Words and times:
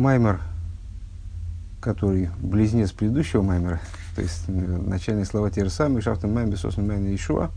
Маймер, 0.00 0.40
который 1.78 2.30
близнец 2.40 2.90
предыдущего 2.90 3.42
Маймера, 3.42 3.80
то 4.16 4.22
есть 4.22 4.44
э, 4.48 4.52
начальные 4.52 5.26
слова 5.26 5.50
те 5.50 5.62
же 5.62 5.70
самые, 5.70 6.00
Шафтен 6.00 6.32
Маймер, 6.32 6.56
Сосен 6.56 6.86
Маймер 6.86 7.14
Ишуа, 7.14 7.50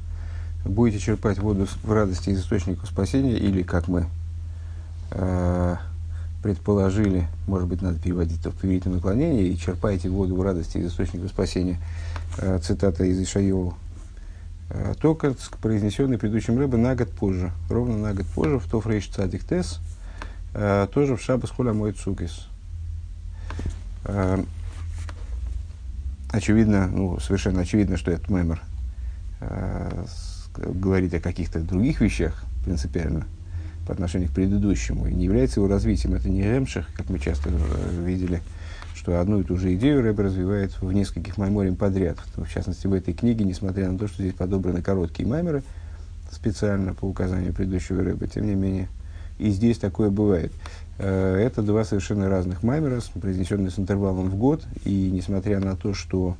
будете 0.65 0.99
черпать 0.99 1.39
воду 1.39 1.67
в 1.83 1.91
радости 1.91 2.31
из 2.31 2.41
источника 2.41 2.85
спасения, 2.85 3.37
или, 3.37 3.63
как 3.63 3.87
мы 3.87 4.07
э, 5.11 5.77
предположили, 6.43 7.27
может 7.47 7.69
быть, 7.69 7.81
надо 7.81 7.97
переводить 7.97 8.46
в 8.46 8.51
повелительное 8.51 8.97
наклонение, 8.97 9.47
и 9.47 9.57
черпаете 9.57 10.10
воду 10.10 10.35
в 10.35 10.41
радости 10.41 10.79
из 10.79 10.87
источника 10.87 11.29
спасения, 11.29 11.79
э, 12.39 12.60
цитата 12.62 13.05
из 13.05 13.21
Ишайова, 13.21 13.73
э, 14.69 14.96
только 14.99 15.33
произнесенный 15.62 16.17
предыдущим 16.17 16.59
рыбы 16.59 16.77
на 16.77 16.94
год 16.94 17.09
позже, 17.09 17.53
ровно 17.70 17.95
на 17.95 18.13
год 18.13 18.25
позже, 18.35 18.59
в 18.59 18.70
Тофрейш 18.70 19.07
Цадик 19.07 19.45
Тес, 19.45 19.80
тоже 20.54 21.16
в 21.16 21.22
Шабас 21.22 21.49
Хуля 21.49 21.73
Мой 21.73 21.94
Цукис. 21.94 22.48
Э, 24.05 24.44
очевидно, 26.30 26.88
ну, 26.88 27.20
совершенно 27.20 27.62
очевидно, 27.62 27.98
что 27.98 28.12
этот 28.12 28.30
мемор 28.30 28.62
э, 29.40 30.05
говорит 30.58 31.13
о 31.13 31.20
каких-то 31.20 31.60
других 31.60 32.02
вещах 32.02 32.44
принципиально 32.66 33.26
по 33.86 33.94
отношению 33.94 34.30
к 34.30 34.34
предыдущему, 34.34 35.08
и 35.08 35.13
не 35.13 35.26
является 35.26 35.60
его 35.60 35.70
развитием. 35.70 36.13
Это 36.16 36.30
не 36.30 36.41
ремших, 36.44 36.88
как 36.96 37.10
мы 37.10 37.20
часто 37.20 37.49
э, 37.49 38.05
видели, 38.05 38.41
что 38.96 39.20
одну 39.20 39.41
и 39.41 39.44
ту 39.44 39.58
же 39.58 39.74
идею 39.76 40.02
Рэб 40.02 40.20
развивает 40.20 40.82
в 40.82 40.91
нескольких 40.91 41.38
майморем 41.38 41.76
подряд. 41.76 42.18
В 42.35 42.49
частности, 42.49 42.88
в 42.88 42.94
этой 42.94 43.13
книге, 43.13 43.44
несмотря 43.46 43.91
на 43.91 43.98
то, 43.98 44.08
что 44.08 44.22
здесь 44.22 44.34
подобраны 44.34 44.82
короткие 44.82 45.27
маймеры, 45.27 45.63
специально 46.32 46.94
по 46.94 47.05
указанию 47.05 47.54
предыдущего 47.54 48.04
Рэба, 48.04 48.27
тем 48.27 48.46
не 48.46 48.55
менее, 48.55 48.88
и 49.44 49.50
здесь 49.52 49.78
такое 49.78 50.10
бывает. 50.10 50.52
Э, 50.98 51.36
это 51.38 51.62
два 51.62 51.84
совершенно 51.84 52.30
разных 52.30 52.64
маймера, 52.64 53.02
произнесенные 53.22 53.72
с 53.72 53.80
интервалом 53.80 54.30
в 54.30 54.36
год, 54.36 54.64
и 54.86 55.12
несмотря 55.12 55.60
на 55.60 55.76
то, 55.76 55.94
что 55.94 56.38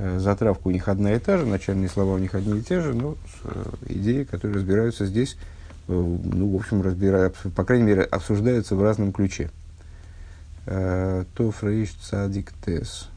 Э, 0.00 0.20
затравка 0.20 0.68
у 0.68 0.70
них 0.70 0.86
одна 0.86 1.14
и 1.14 1.18
та 1.18 1.38
же, 1.38 1.44
начальные 1.44 1.88
слова 1.88 2.14
у 2.14 2.18
них 2.18 2.36
одни 2.36 2.60
и 2.60 2.62
те 2.62 2.80
же, 2.80 2.94
но 2.94 3.16
э, 3.42 3.64
идеи, 3.88 4.22
которые 4.22 4.54
разбираются 4.54 5.06
здесь, 5.06 5.36
ну, 5.88 6.52
в 6.52 6.54
общем, 6.54 6.82
разбирают, 6.82 7.34
по 7.56 7.64
крайней 7.64 7.84
мере, 7.84 8.02
обсуждаются 8.02 8.76
в 8.76 8.82
разном 8.82 9.10
ключе. 9.10 9.50
То 10.66 11.24
фрейш 11.50 11.92
цадик 11.94 12.52
тес. 12.64 13.08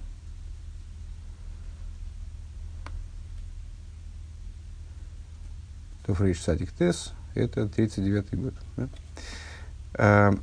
То 6.06 6.14
фрейш 6.14 6.40
цадик 6.40 6.72
тес, 6.72 7.12
это 7.36 7.62
39-й 7.62 8.38
год. 8.38 8.54
Да? 8.78 10.34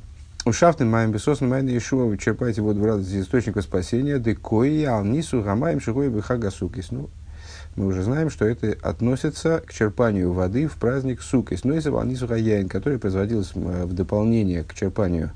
Ушафтен 0.45 0.89
маем 0.89 1.11
бесосн 1.11 1.45
майна 1.45 1.77
Ишуа, 1.77 2.05
вы 2.05 2.17
черпаете 2.17 2.61
воду 2.61 2.79
в 2.79 2.85
радость 2.85 3.11
из 3.11 3.23
источника 3.23 3.61
спасения, 3.61 4.19
декои 4.19 4.83
алнису 4.83 5.41
гамаем 5.41 5.81
шигой 5.81 6.09
бихага 6.09 6.49
сукис. 6.49 6.91
Ну, 6.91 7.09
мы 7.75 7.87
уже 7.87 8.03
знаем, 8.03 8.29
что 8.29 8.45
это 8.45 8.75
относится 8.81 9.61
к 9.65 9.73
черпанию 9.73 10.31
воды 10.31 10.67
в 10.67 10.77
праздник 10.77 11.21
сукис. 11.21 11.65
Ну, 11.65 11.73
если 11.73 11.89
алнису 11.89 12.25
гаяин, 12.25 12.69
который 12.69 12.99
производился 12.99 13.51
в 13.59 13.93
дополнение 13.93 14.63
к 14.63 14.73
черпанию, 14.73 15.31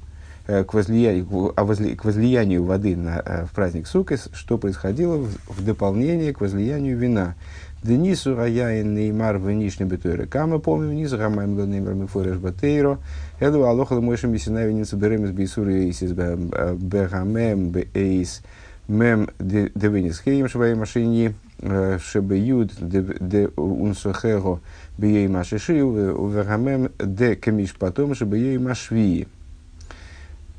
э, 0.47 0.63
к 0.63 0.73
возлиянию, 0.73 1.53
а 1.55 1.65
к 1.65 2.05
возлиянию 2.05 2.63
воды 2.63 2.95
на, 2.95 3.21
э, 3.25 3.45
в 3.45 3.51
праздник 3.51 3.87
сукис, 3.87 4.29
что 4.33 4.57
происходило 4.57 5.17
в, 5.17 5.29
в 5.47 5.65
дополнение 5.65 6.33
к 6.33 6.41
возлиянию 6.41 6.97
вина. 6.97 7.35
Денису 7.83 8.35
Раяин 8.35 8.95
Неймар 8.95 9.37
в 9.37 9.51
Нишне 9.51 9.85
Бетуэре 9.85 10.25
Кама, 10.25 10.59
помним, 10.59 10.95
Низа 10.95 11.17
Рамаем 11.17 11.57
Неймар 11.69 11.93
Мифореш 11.93 12.37
Батейро, 12.37 12.99
Эду 13.41 13.65
Алоха 13.65 13.99
Мойшем 13.99 14.31
Бисинай 14.31 14.69
Винится 14.69 14.95
Беремес 14.95 15.31
Бисури 15.31 15.85
Эйсис 15.85 16.13
Бехамем 16.13 17.69
Бейс 17.71 18.41
Мем 18.87 19.29
Девинис 19.37 20.21
Хейм 20.21 20.47
Швай 20.47 20.75
Машини 20.75 21.35
Шебеюд 21.61 22.71
Де 22.79 23.47
Унсохеро 23.57 24.61
Бией 24.97 25.27
Машиши 25.27 25.83
Увехамем 25.83 26.89
Де 26.97 27.35
Кемиш 27.35 27.75
Потом 27.75 28.15
Шебеей 28.15 28.57
Машвии. 28.59 29.27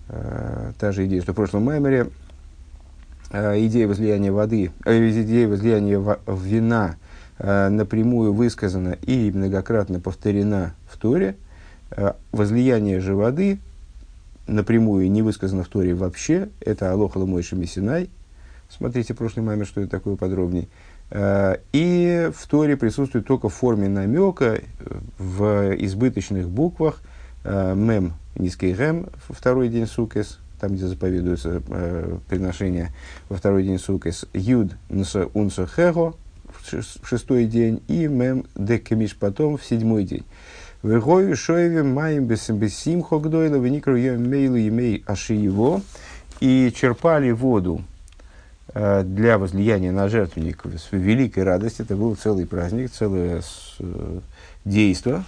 Та 0.09 0.93
же 0.93 1.07
идея, 1.07 1.23
что 1.23 1.33
в 1.33 1.37
прошлом 1.37 1.65
маймере 1.65 2.09
идея 3.33 3.89
возлияния 3.89 4.31
воды, 4.31 4.71
идея 4.85 5.49
возлияния 5.49 6.19
вина 6.27 6.97
Э, 6.97 7.14
напрямую 7.39 8.33
высказана 8.33 8.97
и 9.03 9.31
многократно 9.31 10.01
повторена 10.01 10.75
в 10.89 10.99
Торе. 10.99 11.37
Э, 11.91 12.13
возлияние 12.33 13.01
же 13.01 13.15
воды 13.15 13.59
напрямую 14.47 15.11
не 15.11 15.23
высказано 15.23 15.65
в 15.65 15.69
Торе 15.69 15.95
вообще. 15.95 16.49
Это 16.61 16.93
Алоха 16.93 17.19
Ламойши 17.19 17.57
Мессинай. 17.57 18.11
Смотрите 18.69 19.15
прошлый 19.15 19.45
маме, 19.45 19.65
что 19.65 19.81
это 19.81 19.91
такое 19.91 20.17
подробнее. 20.17 20.69
Э, 21.11 21.57
и 21.73 22.31
в 22.35 22.47
Торе 22.47 22.77
присутствует 22.77 23.27
только 23.27 23.49
в 23.49 23.55
форме 23.55 23.89
намека, 23.89 24.61
в 25.19 25.75
избыточных 25.77 26.49
буквах. 26.49 27.01
Мем, 27.45 28.15
низкий 28.37 28.73
гем, 28.73 29.09
второй 29.29 29.69
день 29.69 29.87
сукес, 29.87 30.39
там, 30.59 30.73
где 30.73 30.87
заповедуется 30.87 31.63
э, 31.69 32.19
приношение 32.27 32.91
во 33.29 33.37
второй 33.37 33.65
день 33.65 33.79
сукес. 33.79 34.25
Юд 34.33 34.73
нса 34.89 35.29
унса 35.35 35.67
хего, 35.67 36.17
в 36.63 37.09
шестой 37.09 37.47
день, 37.47 37.83
и 37.89 38.07
мем 38.07 38.47
декемиш 38.55 39.17
потом 39.17 39.57
в 39.57 39.65
седьмой 39.65 40.05
день. 40.05 40.25
Вегою 40.83 41.35
шоеве 41.35 41.83
маем 41.83 42.27
бесим 42.27 43.03
хогдойла, 43.03 43.57
веникру 43.57 43.97
мейлу 43.97 44.59
имей 44.59 45.03
аши 45.07 45.35
его, 45.35 45.81
и 46.41 46.73
черпали 46.77 47.31
воду 47.31 47.83
э, 48.75 49.03
для 49.05 49.39
возлияния 49.39 49.93
на 49.93 50.09
жертвенник 50.09 50.63
с 50.67 50.93
великой 50.93 51.45
радостью. 51.45 51.87
Это 51.87 51.97
был 51.97 52.15
целый 52.17 52.47
праздник, 52.47 52.91
целое 52.93 53.41
э, 53.79 54.21
действо. 54.65 55.25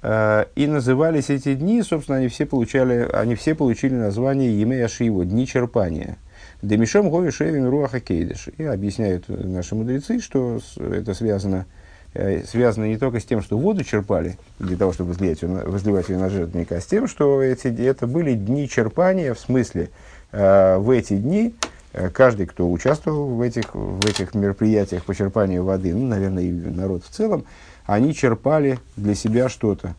Э, 0.00 0.46
и 0.54 0.66
назывались 0.66 1.28
эти 1.28 1.54
дни, 1.54 1.82
собственно, 1.82 2.18
они 2.18 2.28
все, 2.28 2.46
получали, 2.46 3.08
они 3.12 3.34
все 3.34 3.54
получили 3.54 3.94
название 3.94 4.58
Емея 4.58 4.88
Шиево, 4.88 5.24
дни 5.24 5.46
черпания– 5.46 6.16
Демишом 6.62 7.08
Гови 7.10 7.30
Шевин 7.30 7.68
Руаха 7.68 8.00
Кейдыш. 8.00 8.48
И 8.56 8.64
объясняют 8.64 9.28
наши 9.28 9.74
мудрецы, 9.74 10.20
что 10.20 10.58
это 10.76 11.14
связано, 11.14 11.66
э, 12.14 12.42
связано 12.44 12.86
не 12.86 12.98
только 12.98 13.20
с 13.20 13.24
тем, 13.24 13.42
что 13.42 13.56
воду 13.56 13.84
черпали 13.84 14.38
для 14.58 14.76
того, 14.76 14.92
чтобы 14.92 15.10
возливать 15.10 15.42
ее, 15.42 15.48
возливать 15.48 16.08
ее 16.08 16.18
на 16.18 16.28
жертвенника, 16.28 16.76
а 16.76 16.80
с 16.80 16.86
тем, 16.86 17.06
что 17.06 17.42
эти, 17.42 17.68
это 17.68 18.06
были 18.08 18.34
дни 18.34 18.68
черпания, 18.68 19.34
в 19.34 19.40
смысле, 19.40 19.90
э, 20.32 20.78
в 20.78 20.90
эти 20.90 21.16
дни 21.16 21.54
э, 21.92 22.10
каждый, 22.10 22.46
кто 22.46 22.68
участвовал 22.68 23.28
в 23.36 23.40
этих, 23.40 23.74
в 23.74 24.04
этих 24.04 24.34
мероприятиях 24.34 25.04
по 25.04 25.14
черпанию 25.14 25.62
воды, 25.62 25.94
ну, 25.94 26.08
наверное, 26.08 26.42
и 26.42 26.50
народ 26.50 27.04
в 27.04 27.08
целом, 27.10 27.44
они 27.86 28.14
черпали 28.14 28.80
для 28.96 29.14
себя 29.14 29.48
что-то. 29.48 29.94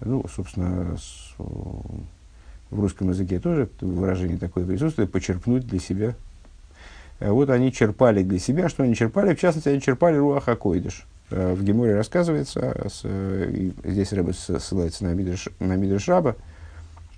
Ну, 0.00 0.22
собственно, 0.28 0.98
в 2.70 2.80
русском 2.80 3.10
языке 3.10 3.38
тоже 3.38 3.68
выражение 3.80 4.38
такое 4.38 4.64
присутствует, 4.64 5.10
почерпнуть 5.12 5.66
для 5.66 5.78
себя. 5.78 6.14
Э, 7.20 7.30
вот 7.30 7.50
они 7.50 7.72
черпали 7.72 8.22
для 8.22 8.38
себя, 8.38 8.68
что 8.68 8.82
они 8.82 8.94
черпали, 8.94 9.34
в 9.34 9.40
частности, 9.40 9.68
они 9.68 9.80
черпали 9.80 10.16
Руаха 10.16 10.56
Койдыш. 10.56 11.06
Э, 11.30 11.54
в 11.54 11.62
Геморе 11.62 11.94
рассказывается, 11.94 12.88
с, 12.88 13.02
здесь 13.84 14.12
Рэбе 14.12 14.32
ссылается 14.32 15.04
на 15.04 15.14
Мидрш, 15.14 15.48
на 15.60 15.76
Мидрш 15.76 16.08
Раба, 16.08 16.36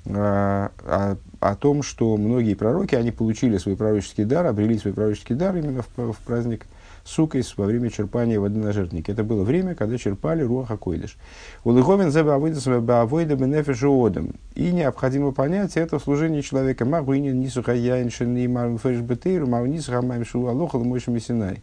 о, 0.09 1.17
о 1.41 1.57
том, 1.57 1.83
что 1.83 2.17
многие 2.17 2.55
пророки, 2.55 2.95
они 2.95 3.11
получили 3.11 3.59
свой 3.59 3.77
пророческий 3.77 4.25
дар, 4.25 4.47
обрели 4.47 4.79
свой 4.79 4.95
пророческий 4.95 5.35
дар 5.35 5.57
именно 5.57 5.83
в, 5.83 6.13
в 6.13 6.19
праздник 6.19 6.67
сукейс 7.07 7.57
во 7.57 7.67
время 7.67 7.91
черпания 7.91 8.39
воды 8.39 8.59
на 8.59 8.73
жертвеннике. 8.73 9.13
Это 9.13 9.25
было 9.25 9.45
время, 9.45 9.75
когда 9.75 9.97
черпали 9.97 10.43
руаха 10.43 10.77
койдыш. 10.77 11.17
Улыховен 11.65 12.11
за 12.11 12.25
бавойда 12.25 13.37
бенефешиодом. 13.37 14.35
И 14.55 14.73
необходимо 14.73 15.33
понять 15.33 15.77
это 15.77 15.99
в 15.99 16.03
служении 16.03 16.41
человека. 16.41 16.85
Магуинин 16.85 17.39
нисуха 17.39 17.73
яйншин 17.73 18.37
и 18.37 18.49
мармфэш 18.49 18.99
бетейру, 18.99 19.47
магнисуха 19.47 20.03
маймшу 20.03 20.47
алохал 20.47 20.85
мойши 20.85 21.11
мессинай. 21.11 21.63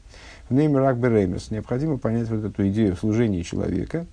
В 0.50 0.54
нейме 0.54 0.80
рак 0.80 0.98
беремес. 0.98 1.52
Необходимо 1.52 1.98
понять 1.98 2.30
вот 2.30 2.44
эту 2.44 2.68
идею 2.70 2.96
в 2.96 3.00
служении 3.00 3.42
человека. 3.42 4.06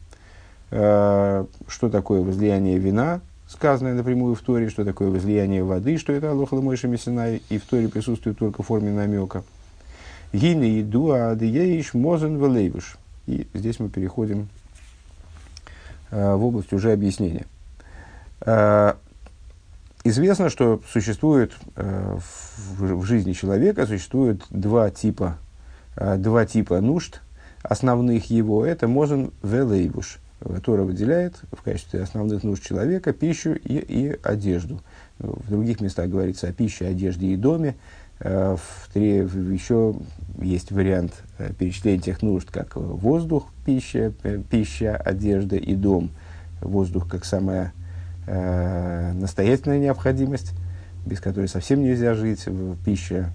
Э, 0.70 1.44
что 1.66 1.88
такое 1.88 2.20
возлияние 2.20 2.78
вина, 2.78 3.20
сказанное 3.48 3.94
напрямую 3.94 4.34
в 4.34 4.40
Торе, 4.40 4.68
что 4.68 4.84
такое 4.84 5.10
возлияние 5.10 5.64
воды, 5.64 5.96
что 5.98 6.12
это 6.12 6.30
Алоха 6.30 6.56
Мойша 6.56 6.86
Мессинай, 6.86 7.42
и 7.48 7.58
в 7.58 7.64
Торе 7.64 7.88
присутствует 7.88 8.38
только 8.38 8.62
в 8.62 8.66
форме 8.66 8.92
намека. 8.92 9.42
Гины 10.32 10.64
еду 10.64 11.12
адееш 11.12 11.94
мозен 11.94 12.36
велейбуш. 12.36 12.96
И 13.26 13.46
здесь 13.54 13.80
мы 13.80 13.88
переходим 13.88 14.48
э, 16.10 16.34
в 16.34 16.44
область 16.44 16.72
уже 16.72 16.92
объяснения. 16.92 17.46
Э, 18.42 18.94
известно, 20.04 20.48
что 20.48 20.80
существует 20.88 21.52
э, 21.76 22.18
в, 22.78 23.04
жизни 23.04 23.32
человека 23.32 23.86
существует 23.86 24.42
два 24.50 24.90
типа, 24.90 25.36
два 25.96 26.46
типа 26.46 26.80
нужд, 26.80 27.20
основных 27.62 28.30
его. 28.30 28.64
Это 28.64 28.88
мозен 28.88 29.32
велейбуш. 29.42 30.18
Тора 30.64 30.82
выделяет 30.82 31.34
в 31.52 31.62
качестве 31.62 32.02
основных 32.02 32.44
нужд 32.44 32.62
человека 32.62 33.12
пищу 33.12 33.52
и, 33.52 33.74
и 33.76 34.18
одежду. 34.22 34.80
В 35.18 35.50
других 35.50 35.80
местах 35.80 36.08
говорится 36.08 36.48
о 36.48 36.52
пище, 36.52 36.86
одежде 36.86 37.26
и 37.26 37.36
доме. 37.36 37.74
Э, 38.20 38.56
в 38.56 38.92
три, 38.92 39.16
еще 39.16 39.94
есть 40.40 40.70
вариант 40.72 41.12
э, 41.38 41.52
перечисления 41.54 42.00
тех 42.00 42.20
нужд, 42.22 42.50
как 42.50 42.76
воздух, 42.76 43.48
пища, 43.64 44.12
пища, 44.50 44.96
одежда 44.96 45.56
и 45.56 45.74
дом. 45.74 46.10
Воздух 46.60 47.08
как 47.08 47.24
самая 47.24 47.72
э, 48.26 49.12
настоятельная 49.14 49.78
необходимость, 49.78 50.52
без 51.06 51.20
которой 51.20 51.48
совсем 51.48 51.82
нельзя 51.82 52.14
жить. 52.14 52.46
Пища 52.84 53.32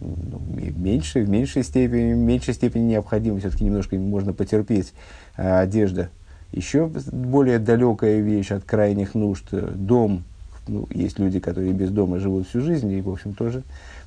ну, 0.00 0.40
меньше, 0.56 1.22
в 1.22 1.28
меньшей 1.28 1.62
степени, 1.62 2.14
в 2.14 2.16
меньшей 2.16 2.54
степени 2.54 2.84
необходима, 2.84 3.38
все-таки 3.40 3.64
немножко 3.64 3.96
можно 3.96 4.32
потерпеть. 4.32 4.94
А 5.36 5.60
одежда 5.60 6.08
еще 6.50 6.90
более 7.12 7.58
далекая 7.58 8.20
вещь 8.20 8.52
от 8.52 8.64
крайних 8.64 9.14
нужд. 9.14 9.50
Дом, 9.50 10.24
ну, 10.66 10.88
есть 10.90 11.18
люди, 11.18 11.40
которые 11.40 11.74
без 11.74 11.90
дома 11.90 12.18
живут 12.20 12.48
всю 12.48 12.62
жизнь, 12.62 12.90
и, 12.90 13.02
в 13.02 13.10
общем, 13.10 13.34
тоже 13.34 13.62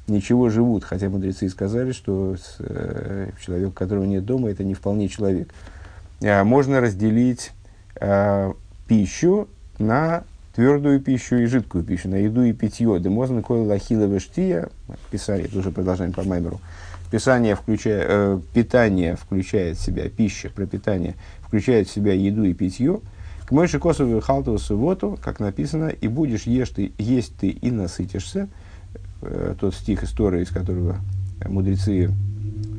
ничего 0.08 0.50
живут. 0.50 0.84
Хотя 0.84 1.10
мудрецы 1.10 1.50
сказали, 1.50 1.92
что 1.92 2.36
э, 2.60 3.30
человек, 3.44 3.70
у 3.70 3.72
которого 3.72 4.06
нет 4.06 4.26
дома, 4.26 4.50
это 4.50 4.64
не 4.64 4.74
вполне 4.74 5.08
человек. 5.08 5.50
А 6.24 6.44
можно 6.44 6.82
разделить 6.82 7.52
э, 8.00 8.54
пищу 8.88 9.48
на 9.80 10.24
твердую 10.56 11.00
пищу 11.00 11.36
и 11.36 11.46
жидкую 11.46 11.84
пищу, 11.84 12.10
на 12.10 12.16
еду 12.16 12.42
и 12.42 12.52
питье. 12.52 13.00
Демозн 13.00 13.42
кой 13.42 13.62
лахила 13.62 14.20
штия, 14.20 14.70
писание, 15.12 15.46
это 15.46 15.60
уже 15.60 15.72
продолжаем 15.72 16.14
по 16.14 16.24
Маймеру. 16.24 16.60
Писание 17.12 17.56
включая, 17.56 18.06
э, 18.08 18.40
питание 18.54 19.16
включает 19.16 19.78
в 19.78 19.82
себя, 19.82 20.10
пища, 20.10 20.50
пропитание 20.50 21.14
включает 21.42 21.88
в 21.88 21.92
себя 21.92 22.14
еду 22.14 22.44
и 22.44 22.54
питье. 22.54 23.02
К 23.46 23.52
мойши 23.52 23.80
косову 23.80 24.20
халтову 24.20 24.58
субботу, 24.58 25.18
как 25.24 25.40
написано, 25.40 25.88
и 25.88 26.08
будешь 26.08 26.44
ешь 26.44 26.70
ты, 26.70 26.92
есть 26.98 27.38
ты 27.38 27.50
и 27.50 27.70
насытишься. 27.70 28.50
Э, 29.22 29.56
тот 29.60 29.74
стих 29.74 30.04
истории, 30.04 30.44
из 30.44 30.50
которого 30.50 30.98
мудрецы 31.46 32.12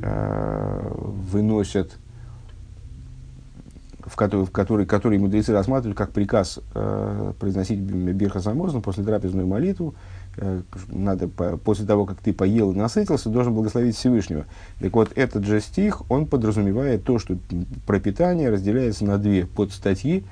э, 0.01 0.91
выносят 1.31 1.97
в 4.09 4.15
который, 4.15 4.45
в 4.45 4.51
который, 4.51 4.85
который 4.85 5.19
мудрецы 5.19 5.53
рассматривали 5.53 5.95
как 5.95 6.11
приказ 6.11 6.59
э, 6.73 7.33
произносить 7.39 7.79
Бирха 7.79 8.39
Самозну 8.39 8.81
после 8.81 9.03
трапезную 9.03 9.45
молитву. 9.45 9.93
Э, 10.37 10.61
надо 10.87 11.27
по, 11.27 11.57
после 11.57 11.85
того, 11.85 12.05
как 12.05 12.17
ты 12.17 12.33
поел 12.33 12.71
и 12.71 12.75
насытился, 12.75 13.29
должен 13.29 13.53
благословить 13.53 13.95
Всевышнего. 13.95 14.45
Так 14.79 14.93
вот, 14.93 15.11
этот 15.15 15.45
же 15.45 15.61
стих, 15.61 16.09
он 16.09 16.25
подразумевает 16.25 17.03
то, 17.03 17.19
что 17.19 17.37
пропитание 17.85 18.49
разделяется 18.49 19.05
на 19.05 19.17
две 19.17 19.45
подстатьи, 19.45 20.23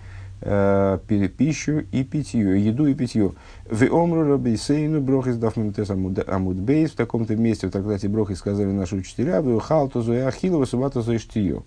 э, 0.41 0.99
пищу 1.37 1.83
и 1.91 2.03
питье, 2.03 2.63
еду 2.63 2.87
и 2.87 2.93
питье. 2.93 3.33
В 3.69 3.83
омру 3.91 4.31
рабейсейну 4.31 5.01
брохис 5.01 5.37
дафментес 5.37 5.89
амудбейс, 5.89 6.91
в 6.91 6.95
таком-то 6.95 7.35
месте 7.35 7.67
в 7.67 7.71
трактате 7.71 8.07
брохи 8.07 8.33
сказали 8.33 8.71
наши 8.71 8.95
учителя, 8.95 9.41
в 9.41 9.59
халтузу 9.59 10.13
и 10.13 10.17
ахилова 10.17 10.65
субатузу 10.65 11.13
и 11.13 11.17
штию. 11.17 11.65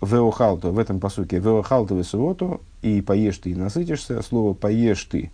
Веохалто, 0.00 0.70
в 0.70 0.78
этом 0.78 1.00
посуке, 1.00 1.38
Веохалто 1.38 1.94
весуоту, 1.94 2.60
и 2.82 3.00
поешь 3.00 3.38
ты 3.38 3.50
и 3.50 3.54
насытишься. 3.54 4.22
Слово 4.22 4.54
поешь 4.54 5.04
ты 5.04 5.30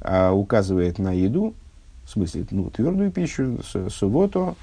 а, 0.00 0.32
указывает 0.32 0.98
на 0.98 1.12
еду, 1.12 1.54
в 2.04 2.10
смысле, 2.10 2.46
ну, 2.50 2.70
твердую 2.70 3.10
пищу, 3.10 3.58
субботу, 3.90 4.56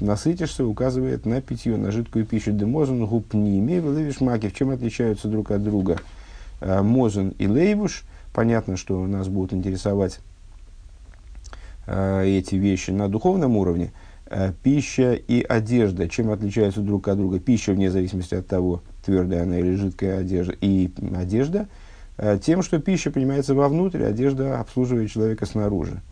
насытишься, 0.00 0.64
указывает 0.64 1.26
на 1.26 1.40
питье, 1.40 1.76
на 1.76 1.90
жидкую 1.90 2.26
пищу. 2.26 2.52
Демозен, 2.52 3.04
лейвиш 3.04 4.20
маки. 4.20 4.48
В 4.48 4.54
чем 4.54 4.70
отличаются 4.70 5.28
друг 5.28 5.50
от 5.50 5.62
друга 5.62 5.98
а, 6.60 6.82
мозен 6.82 7.34
и 7.38 7.46
лейвуш? 7.46 8.04
Понятно, 8.32 8.76
что 8.76 9.06
нас 9.06 9.28
будут 9.28 9.52
интересовать 9.52 10.20
а, 11.86 12.22
эти 12.22 12.56
вещи 12.56 12.90
на 12.90 13.08
духовном 13.08 13.56
уровне. 13.56 13.92
Э, 14.28 14.52
пища 14.60 15.12
и 15.12 15.42
одежда, 15.42 16.08
чем 16.08 16.30
отличаются 16.30 16.80
друг 16.80 17.06
от 17.06 17.16
друга. 17.16 17.38
Пища, 17.38 17.72
вне 17.72 17.90
зависимости 17.92 18.34
от 18.34 18.46
того, 18.46 18.82
твердая 19.04 19.44
она 19.44 19.58
или 19.58 19.76
жидкая 19.76 20.18
одежда, 20.18 20.52
и 20.60 20.90
одежда, 21.16 21.68
э, 22.16 22.38
тем, 22.42 22.62
что 22.62 22.80
пища 22.80 23.12
принимается 23.12 23.54
вовнутрь, 23.54 24.02
одежда 24.02 24.58
обслуживает 24.58 25.12
человека 25.12 25.46
снаружи. 25.46 26.02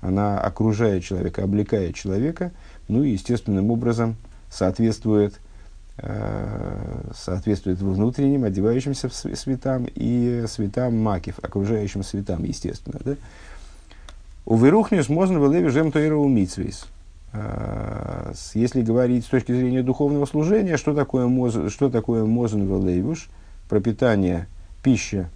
Она 0.00 0.40
окружает 0.40 1.04
человека, 1.04 1.44
облекает 1.44 1.94
человека, 1.94 2.50
ну 2.90 3.02
и 3.02 3.10
естественным 3.10 3.70
образом 3.70 4.16
соответствует, 4.50 5.40
э, 5.98 7.10
соответствует 7.14 7.78
внутренним, 7.78 8.44
одевающимся 8.44 9.08
в 9.08 9.14
светам 9.14 9.86
и 9.94 10.44
светам 10.48 10.96
макив, 10.98 11.38
окружающим 11.42 12.02
светам, 12.02 12.44
естественно. 12.44 13.00
Да? 13.04 13.14
У 14.46 14.56
Верухнис 14.56 15.08
можно 15.08 15.38
в 15.38 15.52
Леви 15.52 15.68
жем 15.68 15.92
Митсвейс. 16.34 16.86
А, 17.32 18.32
если 18.54 18.82
говорить 18.82 19.24
с 19.24 19.28
точки 19.28 19.52
зрения 19.52 19.82
духовного 19.82 20.26
служения, 20.26 20.76
что 20.76 20.94
такое, 20.94 21.26
моз, 21.28 21.72
что 21.72 21.88
такое 21.88 22.24
мозен 22.24 22.66
велейвуш, 22.66 23.28
пропитание, 23.68 24.48
пища 24.82 25.30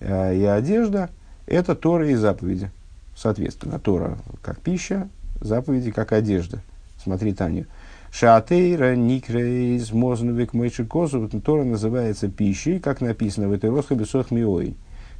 э, 0.00 0.36
и 0.36 0.44
одежда, 0.44 1.10
это 1.46 1.76
Тора 1.76 2.10
и 2.10 2.14
заповеди. 2.14 2.70
Соответственно, 3.16 3.78
Тора 3.78 4.18
как 4.42 4.58
пища, 4.58 5.08
заповеди 5.40 5.92
как 5.92 6.12
одежда. 6.12 6.60
Смотри, 7.02 7.32
Таню. 7.32 7.66
Шаатейра 8.10 8.96
никрейз 8.96 9.92
мозновик 9.92 10.54
мойшикозу. 10.54 11.28
Тора 11.28 11.64
называется 11.64 12.28
пищей, 12.28 12.78
как 12.78 13.00
написано 13.00 13.48
в 13.48 13.52
этой 13.52 13.70
росхабе 13.70 14.06
сохмиой. 14.06 14.76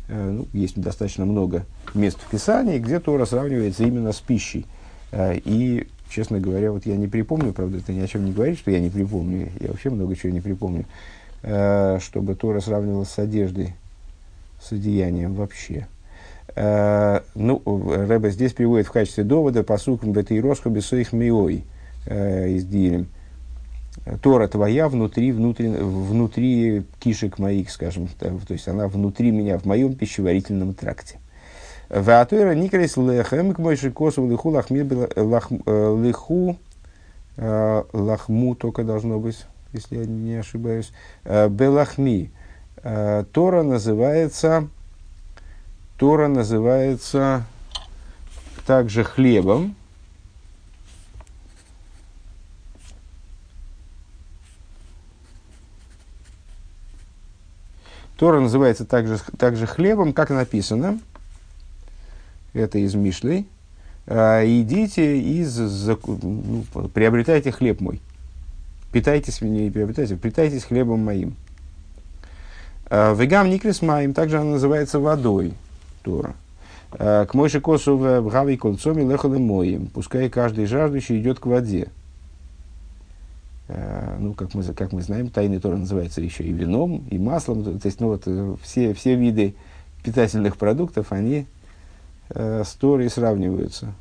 Э, 0.09 0.31
ну, 0.31 0.47
есть 0.53 0.81
достаточно 0.81 1.27
много 1.27 1.65
мест 1.95 2.19
в 2.21 2.31
Писании, 2.31 2.79
где 2.79 2.99
Тора 2.99 3.27
сравнивается 3.27 3.85
именно 3.85 4.13
с 4.13 4.21
пищей. 4.21 4.67
Э, 5.13 5.37
и 5.37 5.87
честно 6.11 6.41
говоря, 6.41 6.73
вот 6.73 6.87
я 6.87 6.97
не 6.97 7.09
припомню, 7.09 7.53
правда, 7.53 7.79
это 7.79 7.93
ни 7.93 8.01
о 8.01 8.07
чем 8.07 8.25
не 8.25 8.33
говорит, 8.33 8.59
что 8.59 8.71
я 8.71 8.81
не 8.81 8.89
припомню, 8.89 9.51
я 9.61 9.69
вообще 9.69 9.91
много 9.91 10.17
чего 10.17 10.33
не 10.33 10.41
припомню, 10.41 10.87
э, 11.43 11.99
чтобы 12.01 12.35
Тора 12.35 12.61
сравнивалась 12.61 13.11
с 13.11 13.19
одеждой, 13.19 13.75
с 14.63 14.73
одеянием 14.73 15.35
вообще. 15.35 15.87
Э, 16.55 17.21
ну, 17.35 17.63
Рэба 17.65 18.31
здесь 18.31 18.53
приводит 18.53 18.87
в 18.87 18.93
качестве 18.93 19.25
довода 19.25 19.61
этой 19.61 20.41
росхобе 20.41 20.81
своих 20.81 21.13
миой 21.13 21.65
э, 22.07 22.49
из 22.51 22.65
Дилем. 22.65 23.09
Тора 24.23 24.49
твоя 24.49 24.89
внутри, 24.89 25.33
внутри, 25.33 25.69
внутри 25.69 26.85
кишек 26.99 27.39
моих, 27.39 27.71
скажем, 27.71 28.09
то 28.19 28.33
есть 28.49 28.69
она 28.69 28.89
внутри 28.89 29.31
меня, 29.31 29.59
в 29.59 29.65
моем 29.65 29.95
пищеварительном 29.95 30.73
тракте. 30.73 31.19
Ватуэра 31.91 32.55
никрейс 32.55 32.97
лехем, 32.97 33.53
к 33.53 33.59
мойши 33.59 33.91
косу 33.91 34.29
лиху 34.31 34.51
лахмир 34.51 34.87
э, 37.37 37.83
лахму 37.93 38.55
только 38.55 38.85
должно 38.85 39.19
быть, 39.19 39.45
если 39.73 39.99
я 39.99 40.07
не 40.07 40.37
ошибаюсь. 40.37 40.93
Белахми. 41.25 42.31
Тора 43.33 43.63
называется 43.65 44.69
Тора 45.99 46.29
называется 46.29 47.45
также 48.67 49.05
хлебом, 49.05 49.75
Тора 58.17 58.41
называется 58.41 58.85
также, 58.85 59.19
также 59.39 59.67
хлебом, 59.67 60.13
как 60.13 60.31
написано– 60.31 60.99
это 62.53 62.79
из 62.79 62.95
Мишлей, 62.95 63.47
а, 64.07 64.45
идите 64.45 65.19
из, 65.19 65.59
ну, 65.59 66.65
приобретайте 66.95 67.53
хлеб 67.53 67.81
мой. 67.81 68.01
Питайтесь, 68.93 69.41
не 69.41 69.71
приобретайте, 69.71 70.17
питайтесь 70.17 70.65
хлебом 70.65 71.05
моим. 71.05 71.37
А, 72.87 73.15
вегам 73.15 73.51
никрис 73.51 73.83
моим, 73.83 74.15
также 74.15 74.39
она 74.39 74.53
называется 74.53 74.99
водой, 74.99 75.55
Тора. 76.09 76.35
А, 76.93 77.27
к 77.27 77.35
мойши 77.35 77.61
косу 77.61 77.99
в 77.99 78.29
гаве 78.31 78.57
кольцом 78.57 78.99
и 78.99 79.05
лехалым 79.05 79.43
моим. 79.43 79.87
Пускай 79.89 80.31
каждый 80.31 80.65
жаждущий 80.65 81.21
идет 81.21 81.39
к 81.39 81.47
воде. 81.47 81.89
Ну, 84.19 84.33
как 84.33 84.55
мы, 84.55 84.63
как 84.63 84.93
мы 84.93 85.03
знаем, 85.03 85.29
тайный 85.29 85.61
Тора 85.61 85.77
называется 85.77 86.23
еще 86.23 86.43
и 86.43 86.53
вином, 86.53 87.05
и 87.11 87.19
маслом. 87.19 87.63
То 87.79 87.87
есть, 87.87 88.01
ну, 88.01 88.07
вот, 88.07 88.23
э, 88.25 88.57
все, 88.63 88.95
все 88.95 89.15
виды 89.15 89.55
питательных 90.03 90.57
продуктов, 90.57 91.13
они 91.13 91.45
э, 92.31 92.63
с 92.65 92.73
Торой 92.73 93.11
сравниваются. 93.11 93.93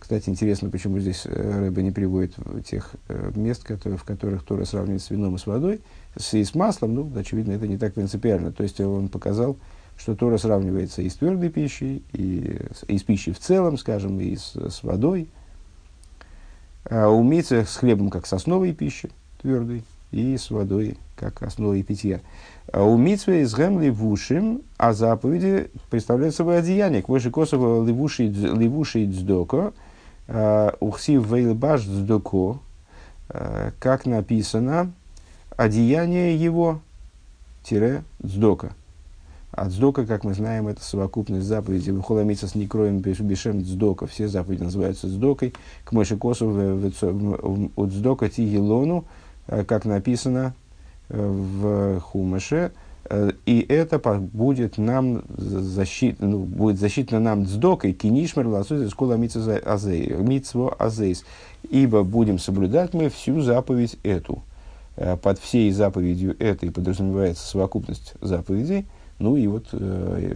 Кстати, 0.00 0.28
интересно, 0.28 0.70
почему 0.70 0.98
здесь 0.98 1.22
э, 1.24 1.60
Рэба 1.60 1.82
не 1.82 1.90
приводит 1.92 2.34
тех 2.66 2.90
э, 3.08 3.30
мест, 3.36 3.62
которые, 3.62 3.96
в 3.96 4.04
которых 4.04 4.42
Тора 4.42 4.64
сравнивает 4.64 5.02
с 5.02 5.10
вином 5.10 5.36
и 5.36 5.38
с 5.38 5.46
водой, 5.46 5.80
с, 6.18 6.34
и 6.34 6.44
с 6.44 6.54
маслом, 6.54 6.94
ну, 6.94 7.10
очевидно, 7.16 7.52
это 7.52 7.66
не 7.66 7.78
так 7.78 7.94
принципиально. 7.94 8.52
То 8.52 8.64
есть 8.64 8.80
он 8.80 9.08
показал, 9.08 9.56
что 9.96 10.14
Тора 10.14 10.38
сравнивается 10.38 11.02
и 11.02 11.08
с 11.08 11.14
твердой 11.14 11.50
пищей, 11.50 12.02
и, 12.12 12.60
и 12.88 12.98
с 12.98 13.02
пищей 13.02 13.32
в 13.32 13.38
целом, 13.38 13.78
скажем, 13.78 14.20
и 14.20 14.36
с, 14.36 14.54
с 14.54 14.82
водой. 14.82 15.28
А 16.88 17.08
у 17.08 17.24
с 17.40 17.76
хлебом 17.76 18.10
как 18.10 18.26
с 18.26 18.32
основой 18.32 18.72
пищи, 18.72 19.10
твердой, 19.40 19.84
и 20.10 20.36
с 20.36 20.50
водой 20.50 20.96
как 21.16 21.42
основой 21.42 21.82
питья. 21.82 22.20
А 22.72 22.82
у 22.82 22.96
митвы 22.96 23.40
из 23.40 23.54
гэм 23.54 23.80
левушим, 23.80 24.62
а 24.76 24.92
заповеди 24.92 25.70
представляют 25.90 26.34
собой 26.34 26.58
одеяние. 26.58 27.02
К 27.02 27.08
выше 27.08 27.30
косово 27.30 27.84
левуши 27.84 29.06
дздоко, 29.06 29.72
а, 30.28 30.76
ухсив 30.80 31.26
вейлбаш 31.26 31.84
дздоко, 31.84 32.60
а, 33.28 33.72
как 33.78 34.06
написано, 34.06 34.92
одеяние 35.56 36.36
его, 36.36 36.80
тире, 37.62 38.02
дздока. 38.22 38.72
А 39.56 39.68
дздока, 39.68 40.04
как 40.04 40.24
мы 40.24 40.34
знаем, 40.34 40.66
это 40.68 40.82
совокупность 40.82 41.46
заповедей. 41.46 41.92
Выхоламица 41.92 42.48
с 42.48 42.54
некроем 42.54 42.98
бешем 42.98 43.62
дздока. 43.62 44.06
Все 44.06 44.26
заповеди 44.26 44.64
называются 44.64 45.06
дздокой. 45.06 45.54
К 45.84 45.92
мыши 45.92 46.16
косу 46.16 46.48
у 47.76 47.86
дздока 47.86 48.28
тигелону, 48.28 49.04
как 49.46 49.84
написано, 49.84 50.54
в 51.08 52.00
Хумаше, 52.00 52.72
э, 53.04 53.32
и 53.44 53.60
это 53.60 53.98
будет 53.98 54.78
нам 54.78 55.22
защит, 55.36 56.16
ну, 56.20 56.38
будет 56.40 56.78
защитно 56.78 57.20
нам 57.20 57.44
дздокой 57.44 57.92
кинишмер 57.92 58.48
ласуз 58.48 58.88
скола 58.90 59.16
митцво 59.16 60.74
азейс. 60.78 61.24
Ибо 61.70 62.02
будем 62.02 62.38
соблюдать 62.38 62.94
мы 62.94 63.10
всю 63.10 63.40
заповедь 63.40 63.98
эту. 64.02 64.42
Э, 64.96 65.16
под 65.16 65.38
всей 65.38 65.70
заповедью 65.70 66.36
этой 66.38 66.70
подразумевается 66.70 67.46
совокупность 67.46 68.14
заповедей. 68.20 68.86
Ну 69.18 69.36
и 69.36 69.46
вот 69.46 69.68
э, 69.72 70.34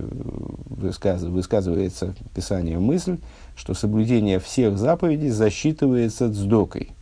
высказ, 0.69 1.23
высказывается 1.23 2.15
Писание 2.35 2.79
мысль, 2.79 3.19
что 3.57 3.75
соблюдение 3.75 4.39
всех 4.39 4.79
заповедей 4.79 5.31
засчитывается 5.31 6.29
дздокой. 6.29 6.93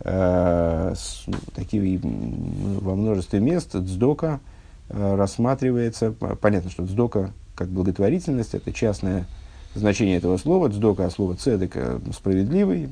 Э, 0.00 0.94
ну, 1.26 1.34
такие, 1.54 2.00
во 2.02 2.94
множестве 2.94 3.40
мест 3.40 3.76
дздока 3.76 4.40
э, 4.88 5.14
рассматривается, 5.16 6.12
понятно, 6.12 6.70
что 6.70 6.84
дздока 6.84 7.32
как 7.54 7.68
благотворительность, 7.68 8.54
это 8.54 8.72
частное 8.72 9.26
значение 9.74 10.16
этого 10.16 10.38
слова, 10.38 10.68
дздока, 10.68 11.04
а 11.06 11.10
слово 11.10 11.36
цедек 11.36 11.76
э, 11.76 12.00
справедливый, 12.14 12.88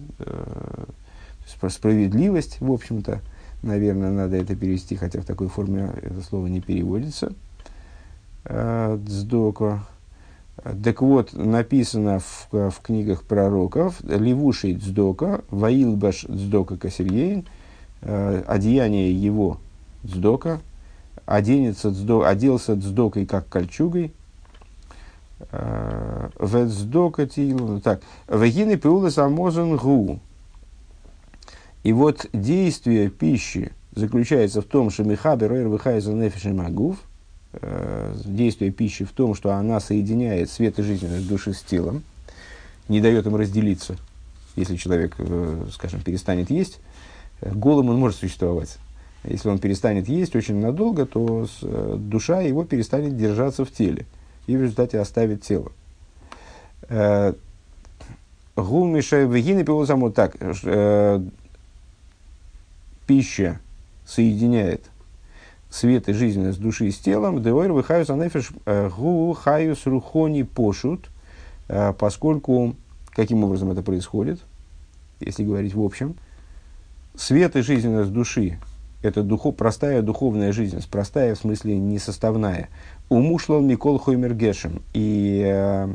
справедливость, 1.68 2.60
в 2.60 2.70
общем-то, 2.70 3.20
наверное, 3.62 4.10
надо 4.10 4.36
это 4.36 4.54
перевести, 4.54 4.96
хотя 4.96 5.20
в 5.20 5.24
такой 5.24 5.48
форме 5.48 5.90
это 6.02 6.20
слово 6.22 6.48
не 6.48 6.60
переводится. 6.60 7.32
Дздока. 8.44 9.84
Так 10.84 11.00
вот, 11.00 11.32
написано 11.32 12.20
в, 12.20 12.70
в 12.70 12.80
книгах 12.82 13.24
пророков 13.24 14.00
«Левуший 14.02 14.74
дздока, 14.74 15.42
ваилбаш 15.50 16.26
дздока 16.28 16.76
косильейн», 16.76 17.46
э, 18.02 18.42
одеяние 18.46 19.12
его 19.12 19.58
дздока, 20.04 20.60
оденется 21.26 21.90
дздо, 21.90 22.24
оделся 22.24 22.76
дздокой, 22.76 23.26
как 23.26 23.48
кольчугой, 23.48 24.12
э, 25.50 26.28
в 26.38 26.66
дздока 26.66 27.26
тилу, 27.26 27.80
так, 27.80 28.02
вагины 28.28 28.76
пиулас 28.76 29.18
амозан 29.18 29.76
гу. 29.76 30.20
И 31.82 31.92
вот 31.92 32.26
действие 32.32 33.08
пищи 33.08 33.72
заключается 33.96 34.62
в 34.62 34.66
том, 34.66 34.90
что 34.90 35.02
михабер 35.02 35.52
эр 35.52 35.68
выхайза 35.68 36.12
нефишем 36.12 36.60
агув– 36.60 36.98
э, 37.06 37.11
действие 38.24 38.70
пищи 38.70 39.04
в 39.04 39.12
том, 39.12 39.34
что 39.34 39.52
она 39.52 39.78
соединяет 39.78 40.50
свет 40.50 40.78
и 40.78 40.82
жизненность 40.82 41.28
души 41.28 41.52
с 41.52 41.60
телом, 41.60 42.02
не 42.88 43.00
дает 43.00 43.26
им 43.26 43.36
разделиться. 43.36 43.96
Если 44.56 44.76
человек, 44.76 45.14
э, 45.18 45.66
скажем, 45.72 46.00
перестанет 46.00 46.50
есть, 46.50 46.78
э, 47.40 47.50
голым 47.54 47.88
он 47.88 47.96
может 47.96 48.18
существовать. 48.18 48.76
Если 49.24 49.48
он 49.48 49.58
перестанет 49.58 50.08
есть 50.08 50.34
очень 50.34 50.56
надолго, 50.56 51.06
то 51.06 51.46
э, 51.62 51.96
душа 51.98 52.40
его 52.40 52.64
перестанет 52.64 53.16
держаться 53.16 53.64
в 53.64 53.70
теле 53.70 54.06
и 54.46 54.56
в 54.56 54.62
результате 54.62 54.98
оставит 54.98 55.42
тело. 55.42 55.72
Э, 56.88 57.34
так. 60.14 60.36
Э, 60.64 61.22
пища 63.06 63.60
соединяет 64.04 64.84
свет 65.72 66.08
и 66.08 66.12
жизненность 66.12 66.60
души 66.60 66.90
с 66.90 66.98
телом, 66.98 67.42
деойр 67.42 67.72
выхаюс 67.72 68.10
анефиш 68.10 68.50
э, 68.66 68.90
гу 68.90 69.32
хаюс 69.32 69.86
рухони 69.86 70.42
пошут, 70.42 71.08
э, 71.68 71.94
поскольку, 71.98 72.76
каким 73.10 73.42
образом 73.42 73.70
это 73.70 73.82
происходит, 73.82 74.40
если 75.20 75.44
говорить 75.44 75.74
в 75.74 75.82
общем, 75.82 76.14
свет 77.16 77.56
и 77.56 77.62
жизненность 77.62 78.12
души– 78.12 78.58
это 79.02 79.22
духов, 79.22 79.56
простая 79.56 80.02
духовная 80.02 80.52
жизненность, 80.52 80.90
простая 80.90 81.34
в 81.34 81.38
смысле 81.38 81.78
несоставная. 81.78 82.68
Умушлал 83.08 83.62
Микол 83.62 83.98
Хоймер 83.98 84.34
Гешем 84.34 84.82
и 84.92 85.42
э, 85.44 85.94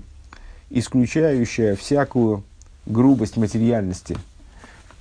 исключающая 0.71 1.75
всякую 1.75 2.43
грубость 2.87 3.37
материальности– 3.37 4.17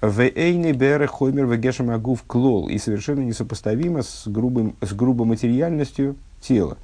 Вейни 0.09 0.73
бере 0.73 1.07
хоймер 1.07 1.47
вегешем 1.47 1.91
агув 1.91 2.23
клол 2.23 2.69
и 2.69 2.79
совершенно 2.79 3.21
несопоставимо 3.21 4.03
с, 4.03 4.27
грубым, 4.27 4.77
с 4.81 4.93
грубоматериальностью 4.93 6.17
тела. 6.41 6.77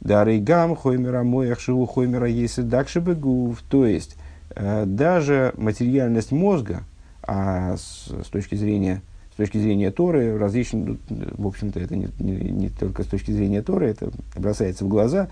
Дарейгам 0.00 0.76
хоймера 0.76 1.22
моях 1.22 1.60
шиву 1.60 1.86
хоймера 1.86 2.28
есть 2.28 2.68
дакши 2.68 3.00
бегув. 3.00 3.62
То 3.62 3.86
есть, 3.86 4.16
э, 4.50 4.84
даже 4.86 5.54
материальность 5.56 6.32
мозга, 6.32 6.82
а 7.22 7.76
с, 7.76 8.10
с 8.24 8.28
точки 8.28 8.54
зрения 8.54 9.02
с 9.32 9.36
точки 9.36 9.58
зрения 9.58 9.90
Торы, 9.90 10.38
различные, 10.38 10.96
в 11.08 11.48
общем-то, 11.48 11.80
это 11.80 11.96
не, 11.96 12.08
не, 12.20 12.36
не 12.36 12.68
только 12.68 13.02
с 13.02 13.06
точки 13.06 13.32
зрения 13.32 13.62
Торы, 13.62 13.88
это 13.88 14.10
бросается 14.36 14.84
в 14.84 14.88
глаза, 14.88 15.28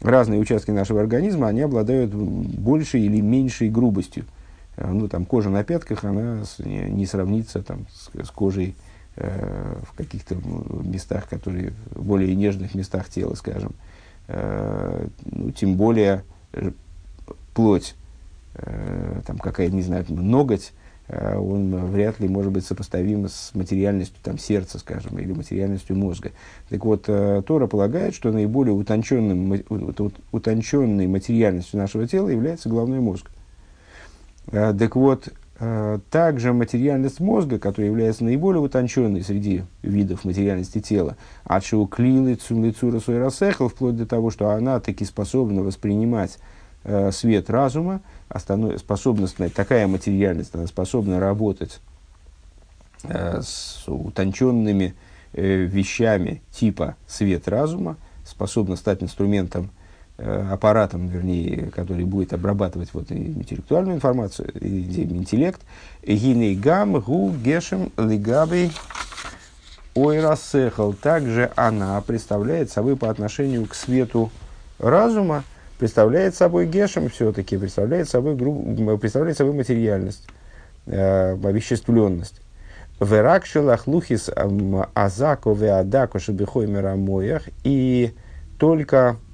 разные 0.00 0.40
участки 0.40 0.70
нашего 0.70 1.00
организма, 1.00 1.48
они 1.48 1.60
обладают 1.60 2.14
большей 2.14 3.02
или 3.02 3.20
меньшей 3.20 3.68
грубостью. 3.68 4.24
Э, 4.82 4.90
ну, 4.90 5.08
там, 5.08 5.24
кожа 5.24 5.50
на 5.50 5.64
пятках, 5.64 6.04
она 6.04 6.42
не, 6.58 7.06
сравнится 7.06 7.62
там, 7.62 7.86
с, 7.92 8.26
с 8.26 8.30
кожей 8.30 8.74
э, 9.16 9.76
в 9.84 9.96
каких-то 9.96 10.34
местах, 10.34 11.28
которые, 11.28 11.72
более 11.94 12.34
нежных 12.34 12.74
местах 12.74 13.08
тела, 13.08 13.34
скажем. 13.34 13.72
Э, 14.28 15.06
ну, 15.24 15.50
тем 15.52 15.76
более 15.76 16.24
э, 16.52 16.72
плоть, 17.54 17.94
э, 18.54 19.20
там, 19.26 19.38
какая, 19.38 19.68
не 19.68 19.82
знаю, 19.82 20.04
ноготь, 20.08 20.72
э, 21.08 21.36
он 21.36 21.86
вряд 21.86 22.18
ли 22.18 22.28
может 22.28 22.50
быть 22.50 22.66
сопоставим 22.66 23.28
с 23.28 23.52
материальностью 23.54 24.18
там, 24.22 24.38
сердца, 24.38 24.78
скажем, 24.78 25.18
или 25.18 25.32
материальностью 25.32 25.96
мозга. 25.96 26.32
Так 26.70 26.84
вот, 26.84 27.04
э, 27.06 27.42
Тора 27.46 27.68
полагает, 27.68 28.14
что 28.14 28.32
наиболее 28.32 28.74
утонченным, 28.74 29.62
утонченной 30.32 31.06
материальностью 31.06 31.78
нашего 31.78 32.08
тела 32.08 32.30
является 32.30 32.68
головной 32.68 33.00
мозг. 33.00 33.30
Э, 33.30 33.41
так 34.50 34.96
вот, 34.96 35.28
э, 35.60 35.98
также 36.10 36.52
материальность 36.52 37.20
мозга, 37.20 37.58
которая 37.58 37.90
является 37.90 38.24
наиболее 38.24 38.60
утонченной 38.60 39.22
среди 39.22 39.64
видов 39.82 40.24
материальности 40.24 40.80
тела, 40.80 41.16
от 41.44 41.64
шиуклилы 41.64 42.34
цумлицура 42.34 43.00
рассехал, 43.18 43.68
вплоть 43.68 43.96
до 43.96 44.06
того, 44.06 44.30
что 44.30 44.50
она 44.50 44.80
таки 44.80 45.04
способна 45.04 45.62
воспринимать 45.62 46.38
э, 46.84 47.12
свет 47.12 47.48
разума, 47.50 48.00
способна, 48.78 49.28
такая 49.54 49.86
материальность, 49.86 50.54
она 50.54 50.66
способна 50.66 51.20
работать 51.20 51.80
с 53.04 53.82
утонченными 53.88 54.94
вещами 55.32 56.40
типа 56.52 56.94
свет 57.08 57.48
разума, 57.48 57.96
способна 58.24 58.76
стать 58.76 59.02
инструментом 59.02 59.70
Э, 59.70 59.81
аппаратом, 60.18 61.08
вернее, 61.08 61.70
который 61.74 62.04
будет 62.04 62.32
обрабатывать 62.32 62.90
вот 62.92 63.10
интеллектуальную 63.10 63.96
информацию, 63.96 64.50
интеллект. 64.60 65.60
Гиней 66.06 66.54
гам 66.54 67.00
гу 67.00 67.30
гешем 67.32 67.90
лигабей 67.96 68.72
ойрасехал. 69.94 70.92
Также 70.92 71.50
она 71.56 72.00
представляет 72.02 72.70
собой 72.70 72.96
по 72.96 73.10
отношению 73.10 73.66
к 73.66 73.74
свету 73.74 74.30
разума, 74.78 75.44
представляет 75.78 76.34
собой 76.34 76.66
гешем 76.66 77.08
все-таки, 77.08 77.56
представляет 77.56 78.08
собой, 78.08 78.36
представляет 78.98 79.36
собой 79.38 79.54
материальность, 79.54 80.26
э, 80.86 81.32
овеществленность. 81.32 82.40
Верак 83.00 83.46
шелахлухис 83.46 84.30
азако 84.94 85.52
веадако 85.52 86.20
шебихой 86.20 86.66
мирамоях. 86.68 87.42
И 87.64 88.14
только 88.58 89.16
Э, 89.16 89.31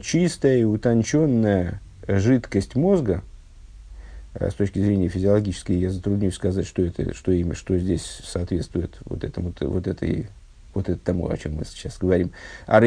чистая 0.00 0.58
и 0.58 0.64
утонченная 0.64 1.80
жидкость 2.06 2.74
мозга, 2.74 3.22
э, 4.34 4.50
с 4.50 4.54
точки 4.54 4.78
зрения 4.78 5.08
физиологической, 5.08 5.76
я 5.76 5.90
затруднюсь 5.90 6.34
сказать, 6.34 6.66
что 6.66 6.82
это, 6.82 7.14
что 7.14 7.32
имя, 7.32 7.54
что 7.54 7.78
здесь 7.78 8.20
соответствует 8.24 8.98
вот 9.04 9.24
этому, 9.24 9.52
вот 9.60 9.86
этой, 9.86 10.28
вот 10.74 10.88
это 10.88 10.98
тому, 10.98 11.28
о 11.28 11.36
чем 11.36 11.56
мы 11.56 11.64
сейчас 11.64 11.98
говорим. 11.98 12.32
А 12.66 12.80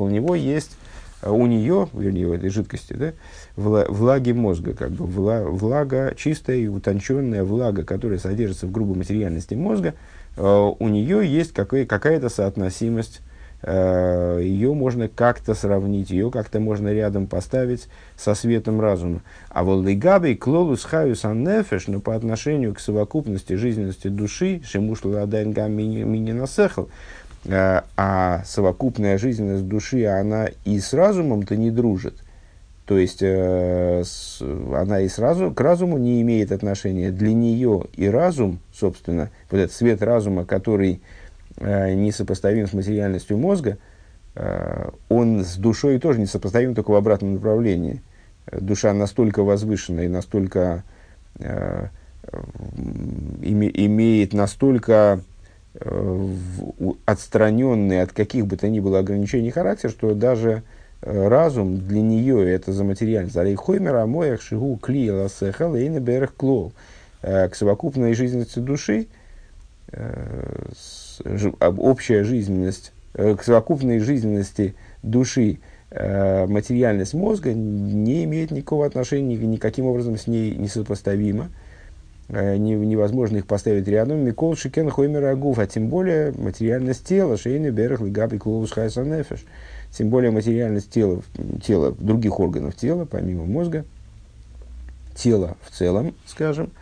У 0.00 0.08
него 0.08 0.34
есть 0.34 0.72
у 1.26 1.46
нее, 1.46 1.88
вернее, 1.94 2.26
в 2.26 2.32
этой 2.32 2.50
жидкости, 2.50 2.92
да, 2.92 3.12
влаги 3.56 4.32
мозга, 4.32 4.74
как 4.74 4.90
бы 4.90 5.06
влага, 5.06 6.14
чистая 6.16 6.58
и 6.58 6.66
утонченная 6.66 7.44
влага, 7.44 7.84
которая 7.84 8.18
содержится 8.18 8.66
в 8.66 8.72
грубой 8.72 8.96
материальности 8.96 9.54
мозга, 9.54 9.94
у 10.36 10.88
нее 10.88 11.26
есть 11.26 11.52
какая-то 11.52 12.28
соотносимость 12.28 13.20
Э, 13.66 14.40
ее 14.42 14.74
можно 14.74 15.08
как-то 15.08 15.54
сравнить, 15.54 16.10
ее 16.10 16.30
как-то 16.30 16.60
можно 16.60 16.92
рядом 16.92 17.26
поставить 17.26 17.88
со 18.14 18.34
светом 18.34 18.78
разума. 18.78 19.22
А 19.48 19.64
вот 19.64 19.86
лигабей 19.86 20.36
клолус 20.36 20.84
хаюс 20.84 21.24
аннефеш, 21.24 21.86
но 21.86 22.00
по 22.00 22.14
отношению 22.14 22.74
к 22.74 22.80
совокупности 22.80 23.54
жизненности 23.54 24.08
души, 24.08 24.60
шемушла 24.66 25.22
адайнгам 25.22 25.72
мини 25.72 26.32
насехал, 26.32 26.90
э, 27.46 27.80
а 27.96 28.42
совокупная 28.44 29.16
жизненность 29.16 29.66
души, 29.66 30.04
она 30.04 30.48
и 30.66 30.78
с 30.78 30.92
разумом-то 30.92 31.56
не 31.56 31.70
дружит. 31.70 32.16
То 32.86 32.98
есть, 32.98 33.22
э, 33.22 34.02
она 34.74 35.00
и 35.00 35.08
сразу 35.08 35.52
к 35.52 35.60
разуму 35.60 35.98
не 35.98 36.20
имеет 36.22 36.52
отношения. 36.52 37.10
Для 37.10 37.32
нее 37.32 37.84
и 37.94 38.06
разум, 38.08 38.60
собственно, 38.72 39.30
вот 39.50 39.58
этот 39.58 39.72
свет 39.72 40.02
разума, 40.02 40.44
который 40.44 41.00
Э, 41.56 41.94
несопоставим 41.94 42.66
с 42.66 42.72
материальностью 42.72 43.38
мозга, 43.38 43.78
э, 44.34 44.90
он 45.08 45.44
с 45.44 45.56
душой 45.56 46.00
тоже 46.00 46.18
несопоставим, 46.18 46.74
только 46.74 46.90
в 46.90 46.96
обратном 46.96 47.34
направлении. 47.34 48.02
Душа 48.50 48.92
настолько 48.92 49.42
возвышена 49.42 50.00
и 50.02 50.08
настолько 50.08 50.82
имеет 53.42 54.32
настолько 54.34 55.20
отстраненный 57.06 58.02
от 58.02 58.12
каких 58.12 58.46
бы 58.46 58.56
то 58.56 58.68
ни 58.68 58.80
было 58.80 58.98
ограничений 58.98 59.50
характер, 59.50 59.90
что 59.90 60.14
даже 60.14 60.62
разум 61.04 61.78
для 61.78 62.00
нее 62.00 62.50
это 62.50 62.72
за 62.72 62.84
материальность. 62.84 63.36
Алей 63.36 63.54
хоймер 63.54 63.96
амоях 63.96 64.42
шигу 64.42 64.76
кли 64.76 65.10
ласехал 65.10 65.76
и 65.76 65.88
берех 65.98 66.34
клол. 66.34 66.72
К 67.20 67.50
совокупной 67.54 68.14
жизненности 68.14 68.58
души 68.58 69.06
общая 71.60 72.24
жизненность, 72.24 72.92
э, 73.14 73.34
к 73.36 73.42
совокупной 73.42 73.98
жизненности 74.00 74.74
души 75.02 75.58
э, 75.90 76.46
материальность 76.46 77.14
мозга 77.14 77.52
не 77.52 78.24
имеет 78.24 78.50
никакого 78.50 78.86
отношения, 78.86 79.36
никаким 79.36 79.86
образом 79.86 80.18
с 80.18 80.26
ней 80.26 80.54
несопоставима. 80.56 81.50
Э, 82.28 82.56
невозможно 82.56 83.38
их 83.38 83.46
поставить 83.46 83.86
рядом. 83.86 84.24
מכל 84.24 84.56
שכן 84.56 84.90
חומר 84.90 85.24
הגוף, 85.26 85.58
а 85.58 85.66
тем 85.66 85.88
более 85.88 86.32
материальность 86.32 87.04
тела, 87.04 87.36
שאינו 87.36 87.68
בערך 87.68 88.00
לגבי 88.00 88.38
כללות 88.38 88.72
חיות 88.72 89.01
הנפש. 89.01 89.44
Тем 89.96 90.10
более 90.10 90.30
материальность 90.30 90.90
тела, 90.90 91.22
тела, 91.64 91.92
других 91.92 92.40
органов 92.40 92.74
тела, 92.74 93.04
помимо 93.04 93.44
мозга, 93.44 93.84
тела 95.14 95.56
в 95.62 95.70
целом, 95.70 96.14
скажем– 96.26 96.70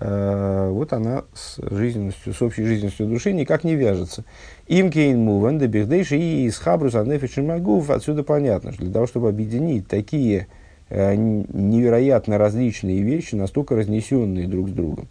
Э, 0.00 0.70
вот 0.72 0.92
она 0.92 1.24
с 1.34 1.58
жизненностью, 1.70 2.34
с 2.34 2.42
общей 2.42 2.64
жизненностью 2.64 3.06
души 3.06 3.32
никак 3.32 3.62
не 3.62 3.76
вяжется. 3.76 4.24
אם 4.66 4.90
כן 4.90 5.58
דבכדי 5.58 6.16
שיהיה 6.16 6.46
התחברות 6.46 6.58
עם 6.58 6.94
הגוף. 6.94 7.90
Отсюда 7.90 8.24
понятно, 8.24 8.72
что 8.72 8.82
для 8.82 8.92
того, 8.92 9.06
чтобы 9.06 9.28
объединить 9.28 9.86
такие 9.86 10.48
э, 10.88 11.14
невероятно 11.14 12.38
различные 12.38 13.02
вещи, 13.02 13.36
настолько 13.36 13.76
разнесенные 13.76 14.48
друг 14.48 14.68
с 14.68 14.72
другом, 14.72 15.06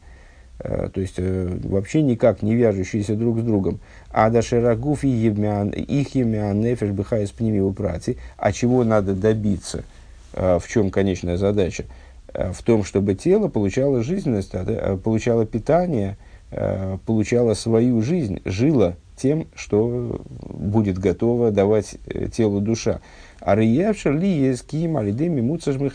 то 0.60 1.02
есть 1.02 1.16
вообще 1.18 2.02
никак 2.02 2.42
не 2.42 2.56
вяжущиеся 2.56 3.16
друг 3.16 3.40
с 3.40 3.44
другом. 3.44 3.80
А 4.10 4.30
дашерагуф 4.30 5.04
и 5.04 5.10
их 5.10 6.16
емян 6.16 6.62
нефеш 6.62 6.90
бихайс 6.90 7.32
пними 7.32 7.74
прати. 7.74 8.18
А 8.38 8.52
чего 8.52 8.84
надо 8.84 9.14
добиться? 9.14 9.84
В 10.34 10.64
чем 10.68 10.90
конечная 10.90 11.38
задача? 11.38 11.86
Э, 12.34 12.52
в 12.52 12.62
том, 12.64 12.84
чтобы 12.84 13.16
тело 13.16 13.48
получало 13.48 14.04
жизненность, 14.04 14.52
э, 14.54 14.98
получало 15.04 15.46
питание, 15.46 16.18
э, 16.52 16.98
получало 17.06 17.54
свою 17.54 18.02
жизнь, 18.02 18.42
жило 18.46 18.96
тем, 19.16 19.48
что 19.56 20.22
будет 20.50 20.98
готово 20.98 21.52
давать 21.52 21.98
телу 22.36 22.60
душа. 22.60 23.00
А 23.40 23.56
риевшер 23.56 24.18
ли 24.18 24.28
есть 24.28 24.66
ким 24.66 24.98
алидеми 24.98 25.42
муцажмы. 25.42 25.92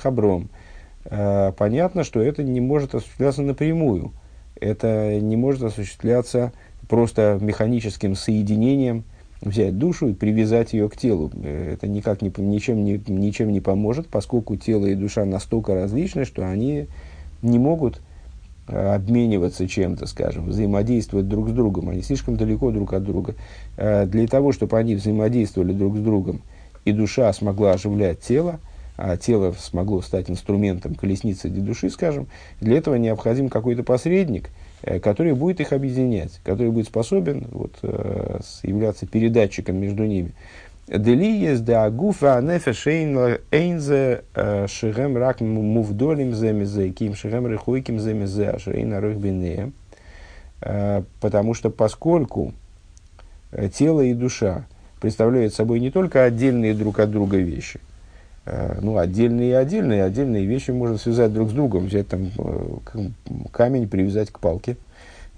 Понятно, 1.04 2.04
что 2.04 2.20
это 2.20 2.44
не 2.44 2.60
может 2.60 2.94
осуществляться 2.94 3.42
напрямую. 3.42 4.12
Это 4.60 5.20
не 5.20 5.36
может 5.36 5.62
осуществляться 5.62 6.52
просто 6.88 7.38
механическим 7.40 8.14
соединением– 8.14 9.04
взять 9.40 9.78
душу 9.78 10.08
и 10.08 10.12
привязать 10.12 10.72
ее 10.72 10.88
к 10.88 10.96
телу. 10.96 11.30
Это 11.42 11.86
никак 11.86 12.22
не, 12.22 12.32
ничем, 12.38 12.84
не, 12.84 13.00
ничем 13.06 13.52
не 13.52 13.60
поможет, 13.60 14.08
поскольку 14.08 14.56
тело 14.56 14.86
и 14.86 14.94
душа 14.94 15.24
настолько 15.24 15.74
различны, 15.74 16.24
что 16.24 16.46
они 16.46 16.86
не 17.42 17.58
могут 17.58 18.00
э, 18.66 18.94
обмениваться 18.94 19.68
чем-то, 19.68 20.06
скажем, 20.06 20.48
взаимодействовать 20.48 21.28
друг 21.28 21.50
с 21.50 21.52
другом. 21.52 21.88
Они 21.88 22.02
слишком 22.02 22.36
далеко 22.36 22.70
друг 22.70 22.92
от 22.92 23.04
друга. 23.04 23.34
Э, 23.76 24.06
для 24.06 24.26
того, 24.26 24.52
чтобы 24.52 24.76
они 24.76 24.96
взаимодействовали 24.96 25.72
друг 25.72 25.96
с 25.96 26.00
другом, 26.00 26.42
и 26.84 26.92
душа 26.92 27.32
смогла 27.32 27.72
оживлять 27.72 28.20
тело, 28.20 28.58
а 28.98 29.16
тело 29.16 29.54
смогло 29.58 30.02
стать 30.02 30.28
инструментом 30.28 30.94
колесницы 30.94 31.48
для 31.48 31.62
души, 31.62 31.88
скажем, 31.88 32.26
для 32.60 32.76
этого 32.76 32.96
необходим 32.96 33.48
какой-то 33.48 33.82
посредник– 33.82 34.50
Э, 34.82 35.00
который 35.00 35.34
будет 35.34 35.60
их 35.60 35.72
объединять, 35.72 36.40
который 36.44 36.70
будет 36.70 36.86
способен 36.86 37.46
вот, 37.50 37.72
э, 37.82 38.38
являться 38.62 39.06
передатчиком 39.06 39.76
между 39.76 40.04
ними. 40.04 40.32
Э, 50.60 51.02
Потому 51.20 51.54
что 51.54 51.70
поскольку 51.70 52.54
тело 53.72 54.02
и 54.02 54.14
душа 54.14 54.66
представляют 55.00 55.54
собой 55.54 55.80
не 55.80 55.90
только 55.90 56.22
отдельные 56.22 56.74
друг 56.74 57.00
от 57.00 57.10
друга 57.10 57.38
вещи, 57.38 57.80
Э, 57.80 57.97
ну, 58.80 58.98
отдельные 58.98 59.50
и 59.50 59.54
отдельные, 59.54 60.04
отдельные 60.04 60.46
вещи 60.46 60.70
можно 60.70 60.98
связать 60.98 61.32
друг 61.32 61.50
с 61.50 61.52
другом, 61.52 61.86
взять 61.86 62.08
там 62.08 62.30
э, 62.38 63.08
камень, 63.50 63.88
привязать 63.88 64.30
к 64.30 64.38
палке 64.38 64.76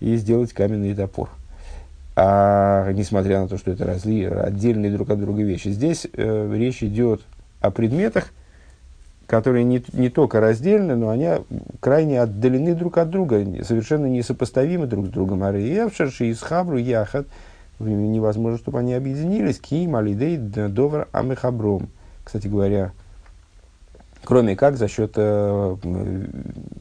и 0.00 0.16
сделать 0.16 0.52
каменный 0.52 0.94
топор. 0.94 1.28
А 2.16 2.92
несмотря 2.92 3.40
на 3.40 3.48
то, 3.48 3.56
что 3.56 3.70
это 3.70 3.84
разли, 3.86 4.24
отдельные 4.24 4.92
друг 4.92 5.10
от 5.10 5.20
друга 5.20 5.42
вещи. 5.42 5.68
Здесь 5.68 6.06
э, 6.12 6.52
речь 6.54 6.82
идет 6.82 7.22
о 7.60 7.70
предметах, 7.70 8.32
которые 9.26 9.64
не, 9.64 9.82
не 9.92 10.10
только 10.10 10.40
раздельны, 10.40 10.96
но 10.96 11.08
они 11.10 11.28
крайне 11.78 12.20
отдалены 12.20 12.74
друг 12.74 12.98
от 12.98 13.10
друга, 13.10 13.44
совершенно 13.64 14.06
несопоставимы 14.06 14.86
друг 14.86 15.06
с 15.06 15.08
другом. 15.10 15.44
А 15.44 15.52
Риевшерши 15.52 16.26
из 16.26 16.40
Хабру 16.40 16.78
Яхат 16.78 17.26
невозможно, 17.78 18.58
чтобы 18.58 18.80
они 18.80 18.92
объединились. 18.92 19.58
Ким 19.58 19.96
Алидей 19.96 20.36
Довар 20.36 21.08
Амехабром. 21.12 21.88
Кстати 22.24 22.48
говоря, 22.48 22.92
Кроме 24.24 24.54
как 24.54 24.76
за 24.76 24.88
счет 24.88 25.12
э, 25.16 25.76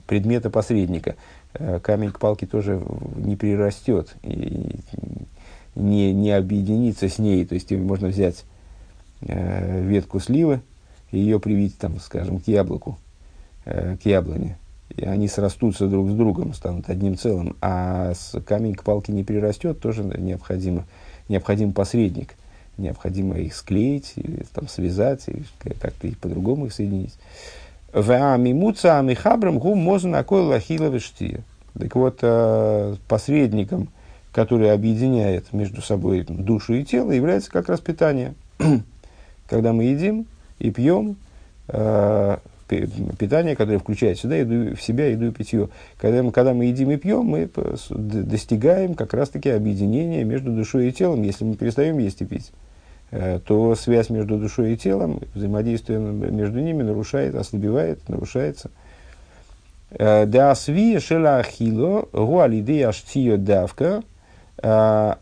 предмета 0.07 0.49
посредника. 0.49 1.15
Э, 1.53 1.79
камень 1.79 2.11
к 2.11 2.19
палке 2.19 2.45
тоже 2.45 2.81
не 3.15 3.35
прирастет 3.35 4.15
и 4.23 4.79
не, 5.75 6.13
не 6.13 6.31
объединится 6.31 7.07
с 7.07 7.17
ней. 7.17 7.45
То 7.45 7.55
есть 7.55 7.71
можно 7.71 8.09
взять 8.09 8.43
э, 9.21 9.81
ветку 9.81 10.19
сливы 10.19 10.61
и 11.11 11.19
ее 11.19 11.39
привить, 11.39 11.77
там, 11.77 11.99
скажем, 11.99 12.39
к 12.39 12.47
яблоку, 12.47 12.99
к 13.65 13.99
яблоне. 14.03 14.57
И 14.95 15.03
они 15.05 15.27
срастутся 15.27 15.87
друг 15.87 16.09
с 16.09 16.13
другом, 16.13 16.53
станут 16.53 16.89
одним 16.89 17.17
целым. 17.17 17.55
А 17.61 18.13
с 18.13 18.39
камень 18.41 18.75
к 18.75 18.83
палке 18.83 19.11
не 19.11 19.23
прирастет, 19.23 19.79
тоже 19.79 20.03
необходимо, 20.03 20.85
необходим 21.29 21.73
посредник 21.73 22.35
необходимо 22.79 23.37
их 23.37 23.55
склеить, 23.55 24.13
или 24.15 24.45
там, 24.53 24.67
связать, 24.67 25.23
или 25.27 25.43
как-то 25.79 26.07
их 26.07 26.17
по-другому 26.17 26.67
их 26.67 26.73
соединить. 26.73 27.15
Мимуца 27.93 28.99
амихабрам 28.99 29.57
гу 29.57 29.75
мозн 29.75 30.15
акой 30.15 30.41
лахила 30.41 30.95
Так 31.77 31.95
вот, 31.95 32.19
э, 32.21 32.95
посредником, 33.07 33.89
который 34.31 34.71
объединяет 34.71 35.51
между 35.53 35.81
собой 35.81 36.25
душу 36.27 36.73
и 36.73 36.83
тело, 36.83 37.11
является 37.11 37.49
как 37.49 37.67
раз 37.69 37.79
питание. 37.79 38.33
Когда 39.49 39.73
мы 39.73 39.85
едим 39.85 40.27
и 40.59 40.69
пьем, 40.69 41.15
э, 41.67 42.37
питание, 42.69 43.55
которое 43.55 43.79
включает 43.79 44.19
сюда 44.19 44.35
еду, 44.35 44.75
в 44.75 44.81
себя 44.81 45.07
еду 45.07 45.27
и 45.27 45.31
питье. 45.31 45.69
Когда 45.97 46.21
мы, 46.21 46.31
когда 46.31 46.53
мы 46.53 46.65
едим 46.65 46.91
и 46.91 46.97
пьем, 46.97 47.25
мы 47.25 47.49
достигаем 47.89 48.93
как 48.93 49.13
раз-таки 49.13 49.49
объединения 49.49 50.23
между 50.23 50.51
душой 50.51 50.89
и 50.89 50.91
телом, 50.91 51.23
если 51.23 51.43
мы 51.45 51.55
перестаем 51.55 51.97
есть 51.97 52.21
и 52.21 52.25
пить. 52.25 52.51
Э, 53.11 53.39
то 53.43 53.73
связь 53.75 54.09
между 54.09 54.37
душой 54.37 54.73
и 54.73 54.77
телом, 54.77 55.21
взаимодействие 55.33 55.99
между 55.99 56.59
ними 56.59 56.83
нарушает, 56.83 57.33
ослабевает, 57.33 58.07
нарушается. 58.07 58.69
Э, 59.91 60.25
да 60.27 60.53
сви 60.53 60.99
шела 60.99 61.37
ахило, 61.37 62.07
давка, 63.37 64.03
э, 64.57 64.61
а 64.61 65.17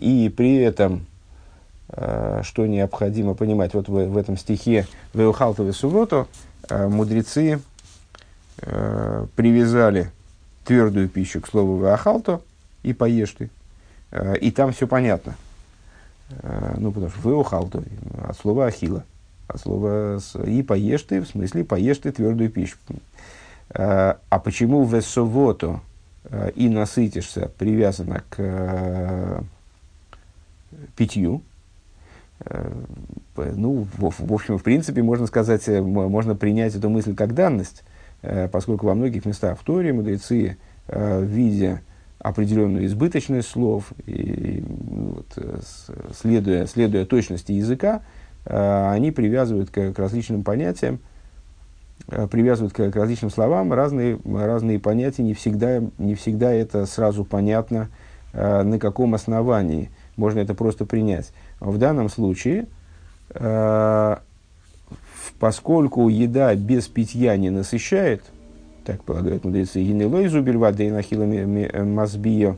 и 0.00 0.32
при 0.34 0.56
этом 0.56 1.06
что 2.42 2.66
необходимо 2.66 3.32
понимать. 3.32 3.72
Вот 3.72 3.88
в, 3.88 4.16
этом 4.18 4.36
стихе 4.36 4.86
«Веухалтове 5.14 5.72
субботу» 5.72 6.28
мудрецы 6.70 7.60
привязали 8.56 10.12
твердую 10.64 11.08
пищу 11.08 11.40
к 11.40 11.48
слову 11.48 11.78
«веохалто» 11.78 12.42
и 12.82 12.92
«поешь 12.92 13.32
ты». 13.32 13.48
И 14.38 14.50
там 14.50 14.72
все 14.72 14.86
понятно. 14.86 15.34
Ну, 16.76 16.92
потому 16.92 17.10
что 17.10 17.28
«веухалто» 17.28 17.82
от 18.26 18.36
слова 18.36 18.66
«ахила». 18.66 19.04
От 19.46 19.60
слова 19.60 20.18
«и 20.44 20.62
поешь 20.62 21.02
ты», 21.02 21.22
в 21.22 21.28
смысле 21.28 21.64
«поешь 21.64 21.98
ты 21.98 22.12
твердую 22.12 22.50
пищу». 22.50 22.76
А 23.70 24.18
почему 24.44 24.84
«весовото» 24.84 25.80
и 26.54 26.68
насытишься 26.68 27.50
привязано 27.58 28.22
к 28.28 29.42
питью. 30.96 31.42
Э, 32.44 32.70
ну, 33.36 33.86
в, 33.96 34.14
в 34.18 34.32
общем, 34.32 34.58
в 34.58 34.62
принципе, 34.62 35.02
можно 35.02 35.26
сказать, 35.26 35.68
э, 35.68 35.80
можно 35.80 36.34
принять 36.34 36.74
эту 36.74 36.88
мысль 36.88 37.14
как 37.14 37.34
данность, 37.34 37.82
э, 38.22 38.48
поскольку 38.48 38.86
во 38.86 38.94
многих 38.94 39.24
местах 39.24 39.58
в 39.58 39.64
Торе 39.64 39.92
мудрецы, 39.92 40.56
видя 40.90 41.82
определенную 42.18 42.86
избыточность 42.86 43.48
слов 43.48 43.92
и 44.06 44.64
ну, 44.66 45.16
вот, 45.16 46.16
следуя, 46.20 46.66
следуя 46.66 47.04
точности 47.04 47.52
языка, 47.52 48.02
они 48.44 49.10
привязывают 49.10 49.70
к, 49.70 49.92
к 49.92 49.98
различным 49.98 50.42
понятиям, 50.42 51.00
привязывают 52.06 52.72
к, 52.72 52.90
к 52.90 52.96
различным 52.96 53.30
словам 53.30 53.72
разные, 53.72 54.18
разные 54.24 54.80
понятия, 54.80 55.22
не 55.22 55.34
всегда, 55.34 55.82
не 55.98 56.14
всегда 56.14 56.52
это 56.52 56.86
сразу 56.86 57.24
понятно, 57.24 57.88
на 58.32 58.78
каком 58.78 59.14
основании 59.14 59.90
можно 60.18 60.40
это 60.40 60.54
просто 60.54 60.84
принять. 60.84 61.32
В 61.60 61.78
данном 61.78 62.08
случае, 62.10 62.66
э, 63.30 64.16
поскольку 65.38 66.08
еда 66.08 66.54
без 66.54 66.88
питья 66.88 67.36
не 67.36 67.50
насыщает, 67.50 68.22
так 68.88 69.04
полагают 69.04 69.44
мудрецы, 69.44 69.82
гинелой 69.82 70.28
зубель 70.28 70.56
воды 70.56 70.86
и 70.86 70.90
нахила 70.90 71.26
мазбио, 71.84 72.56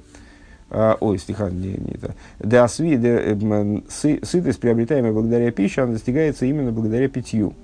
а, 0.70 0.96
ой, 1.00 1.18
стиха, 1.18 1.50
не, 1.50 1.70
не 1.70 1.94
это. 1.94 2.14
Да, 2.38 2.68
сви, 2.68 2.96
да, 2.96 3.08
э, 3.08 3.80
сытость, 3.88 4.60
приобретаемая 4.60 5.12
благодаря 5.12 5.50
пище, 5.50 5.82
она 5.82 5.94
достигается 5.94 6.46
именно 6.46 6.70
благодаря 6.70 7.08
питью. 7.08 7.54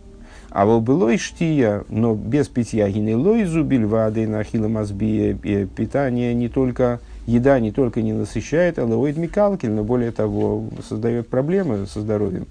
А 0.51 0.67
вот 0.67 0.81
было 0.81 1.17
штия, 1.17 1.85
но 1.89 2.17
без 2.17 2.49
питья 2.49 2.91
гинелой 2.91 3.45
зубель 3.45 3.87
воды 3.87 4.27
нахила 4.27 4.67
мазбия, 4.67 5.39
э, 5.45 5.67
питание 5.67 6.35
не 6.35 6.49
только 6.49 6.99
еда 7.27 7.61
не 7.61 7.71
только 7.71 8.03
не 8.03 8.13
насыщает, 8.13 8.81
а 8.81 8.85
лоид 8.85 9.17
микалкин, 9.17 9.77
но 9.77 9.85
более 9.85 10.11
того, 10.11 10.65
создает 10.89 11.29
проблемы 11.29 11.87
со 11.87 12.01
здоровьем. 12.01 12.47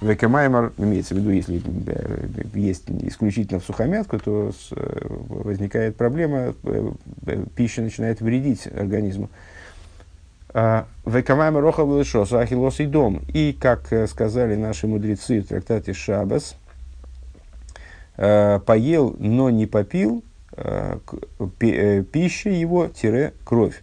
Векамаймар, 0.00 0.72
имеется 0.76 1.14
в 1.14 1.18
виду, 1.18 1.30
если 1.30 1.62
э, 1.86 2.26
есть 2.54 2.84
исключительно 2.88 3.60
в 3.60 3.64
сухомятку, 3.64 4.18
то 4.18 4.52
э, 4.72 5.06
возникает 5.28 5.96
проблема, 5.96 6.54
э, 6.62 6.92
пища 7.54 7.80
начинает 7.82 8.20
вредить 8.20 8.66
организму. 8.66 9.30
А, 10.50 10.86
Векамаймар 11.06 11.62
роха 11.62 11.84
вылышос, 11.84 12.32
ахилос 12.32 12.80
и 12.80 12.86
дом. 12.86 13.22
И, 13.32 13.56
как 13.58 13.90
сказали 14.08 14.56
наши 14.56 14.86
мудрецы 14.86 15.40
в 15.40 15.46
трактате 15.48 15.94
Шабас, 15.94 16.56
поел, 18.16 19.16
но 19.18 19.50
не 19.50 19.66
попил, 19.66 20.22
пища 21.58 22.50
его-кровь. 22.50 23.82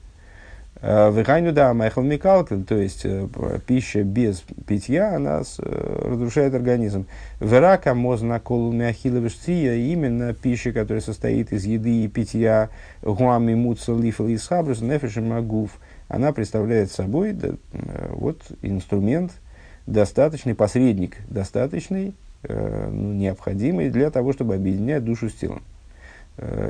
Э, 0.83 1.11
Вихайну 1.11 1.51
да, 1.51 1.73
Майхал 1.75 2.03
Микалкин, 2.03 2.63
то 2.63 2.75
есть 2.75 3.01
э, 3.03 3.27
пища 3.67 4.03
без 4.03 4.43
питья, 4.65 5.15
она 5.15 5.43
э, 5.59 6.09
разрушает 6.09 6.55
организм. 6.55 7.05
Верака 7.39 7.93
мозна 7.93 8.39
колу 8.39 8.71
мяхиловишция, 8.71 9.75
именно 9.75 10.33
пища, 10.33 10.71
которая 10.71 11.01
состоит 11.01 11.53
из 11.53 11.65
еды 11.65 12.03
и 12.03 12.07
питья, 12.07 12.69
гуами 13.03 13.53
муца 13.53 13.93
лифал 13.93 14.27
и 14.27 14.37
схабрус, 14.37 14.81
нефешем 14.81 15.29
магув, 15.29 15.69
она 16.07 16.33
представляет 16.33 16.91
собой 16.91 17.33
да, 17.33 17.49
вот, 18.09 18.41
инструмент, 18.63 19.33
достаточный 19.85 20.55
посредник, 20.55 21.17
достаточный, 21.29 22.15
ну, 22.43 23.13
необходимый 23.13 23.91
для 23.91 24.09
того, 24.09 24.33
чтобы 24.33 24.55
объединять 24.55 25.05
душу 25.05 25.29
с 25.29 25.33
телом. 25.33 25.61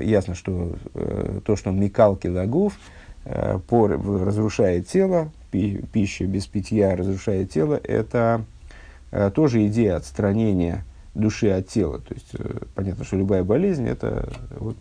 Ясно, 0.01 0.35
что 0.35 0.75
то, 1.45 1.55
что 1.55 1.71
Микалки 1.71 2.27
Лагув, 2.27 2.77
Э, 3.23 3.59
пор, 3.59 4.01
разрушает 4.25 4.87
тело, 4.87 5.31
пи, 5.51 5.83
пища 5.93 6.25
без 6.25 6.47
питья 6.47 6.95
разрушает 6.95 7.51
тело, 7.51 7.79
это 7.83 8.45
э, 9.11 9.29
тоже 9.33 9.67
идея 9.67 9.97
отстранения 9.97 10.83
души 11.13 11.49
от 11.49 11.67
тела. 11.67 11.99
То 11.99 12.13
есть, 12.15 12.29
э, 12.33 12.63
понятно, 12.73 13.05
что 13.05 13.17
любая 13.17 13.43
болезнь– 13.43 13.87
это 13.87 14.27
вот, 14.57 14.77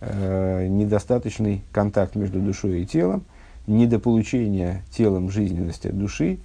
э, 0.00 0.68
недостаточный 0.68 1.64
контакт 1.72 2.14
между 2.14 2.40
душой 2.40 2.82
и 2.82 2.86
телом, 2.86 3.24
недополучение 3.66 4.84
телом 4.90 5.30
жизненности 5.30 5.88
души 5.88 6.38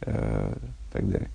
э, 0.00 0.54
так 0.92 1.08
далее. 1.08 1.28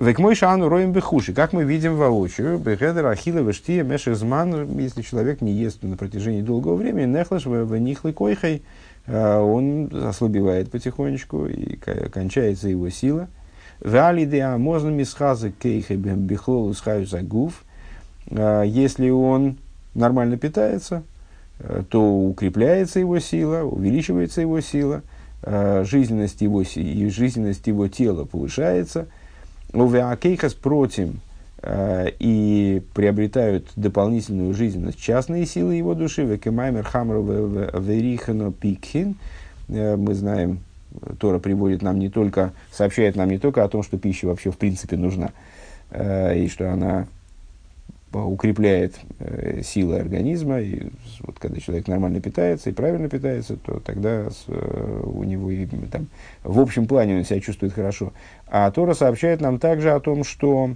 Век 0.00 0.18
мой 0.18 0.34
шану 0.34 0.70
роем 0.70 0.92
бехуши. 0.92 1.34
Как 1.34 1.52
мы 1.52 1.64
видим 1.64 1.96
воочию, 1.96 2.56
бехедер 2.58 3.04
ахила 3.04 3.40
вештия 3.40 3.84
мешезман, 3.84 4.78
если 4.78 5.02
человек 5.02 5.42
не 5.42 5.52
ест 5.52 5.82
на 5.82 5.98
протяжении 5.98 6.40
долгого 6.40 6.76
времени, 6.76 7.04
нехлаш 7.04 7.44
в 7.44 7.76
нихлый 7.76 8.14
койхой, 8.14 8.62
э, 9.06 9.38
он 9.38 9.90
ослабевает 9.92 10.70
потихонечку 10.70 11.48
и 11.48 11.76
кончается 11.76 12.68
его 12.68 12.88
сила. 12.88 13.28
Вали 13.80 14.24
де 14.24 14.46
можно 14.56 14.88
мисхазы 14.88 15.50
кейхе 15.50 15.96
бихлолу 15.96 16.72
схаю 16.72 17.04
загув. 17.04 17.62
Э, 18.30 18.62
если 18.64 19.10
он 19.10 19.58
нормально 19.92 20.38
питается, 20.38 21.02
э, 21.58 21.82
то 21.90 22.00
укрепляется 22.02 23.00
его 23.00 23.18
сила, 23.18 23.64
увеличивается 23.64 24.40
его 24.40 24.62
сила, 24.62 25.02
жизненность 25.42 26.40
его, 26.40 26.64
жизненность 26.64 27.66
его 27.66 27.88
тела 27.88 28.24
повышается– 28.24 29.06
Увеакейхас 29.72 30.54
против 30.54 31.10
э, 31.62 32.10
и 32.18 32.82
приобретают 32.94 33.68
дополнительную 33.76 34.54
жизненность 34.54 35.00
частные 35.00 35.46
силы 35.46 35.74
его 35.74 35.94
души. 35.94 36.24
Векемаймер 36.24 36.84
хамру 36.84 37.22
верихано 37.22 38.52
пикхин. 38.52 39.16
Э, 39.68 39.96
мы 39.96 40.14
знаем, 40.14 40.60
Тора 41.18 41.38
приводит 41.38 41.82
нам 41.82 41.98
не 41.98 42.08
только, 42.08 42.52
сообщает 42.72 43.16
нам 43.16 43.28
не 43.28 43.38
только 43.38 43.62
о 43.62 43.68
том, 43.68 43.82
что 43.82 43.98
пища 43.98 44.26
вообще 44.26 44.50
в 44.50 44.58
принципе 44.58 44.96
нужна, 44.96 45.30
э, 45.90 46.38
и 46.38 46.48
что 46.48 46.72
она 46.72 47.06
укрепляет 48.12 48.96
э, 49.18 49.62
силы 49.62 49.98
организма. 49.98 50.60
И 50.60 50.88
вот 51.20 51.38
когда 51.38 51.60
человек 51.60 51.86
нормально 51.88 52.20
питается 52.20 52.70
и 52.70 52.72
правильно 52.72 53.08
питается, 53.08 53.56
то 53.56 53.80
тогда 53.80 54.30
с, 54.30 54.44
э, 54.48 55.02
у 55.04 55.22
него 55.24 55.50
и, 55.50 55.66
там, 55.66 56.08
в 56.42 56.58
общем 56.58 56.86
плане 56.86 57.18
он 57.18 57.24
себя 57.24 57.40
чувствует 57.40 57.72
хорошо. 57.72 58.12
А 58.46 58.70
Тора 58.70 58.94
сообщает 58.94 59.40
нам 59.40 59.58
также 59.58 59.92
о 59.92 60.00
том, 60.00 60.24
что 60.24 60.74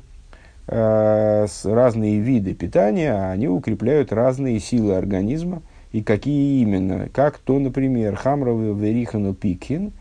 э, 0.68 1.46
с 1.48 1.64
разные 1.64 2.20
виды 2.20 2.54
питания, 2.54 3.30
они 3.30 3.48
укрепляют 3.48 4.12
разные 4.12 4.60
силы 4.60 4.94
организма. 4.94 5.62
И 5.92 6.02
какие 6.02 6.60
именно? 6.62 7.08
Как 7.12 7.38
то, 7.38 7.58
например, 7.58 8.16
хамровый 8.16 8.74
верихану 8.74 9.34
пикин, 9.34 9.92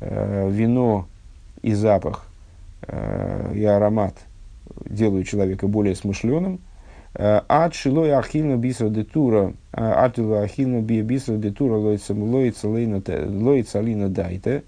э, 0.00 0.50
вино 0.50 1.06
и 1.62 1.74
запах 1.74 2.26
э, 2.88 3.52
и 3.54 3.64
аромат 3.64 4.14
делают 4.84 5.28
человека 5.28 5.68
более 5.68 5.94
смышленым– 5.94 6.58
Ад 7.14 7.74
шилой 7.74 8.12
ахильну 8.12 8.56
биса 8.56 8.88
детура, 8.88 9.52
ад 9.72 10.18
ахильну 10.18 10.80
биса 10.80 11.36
детура 11.36 11.76
лойца 11.76 12.14
лина 13.80 14.08
дайте. 14.08 14.64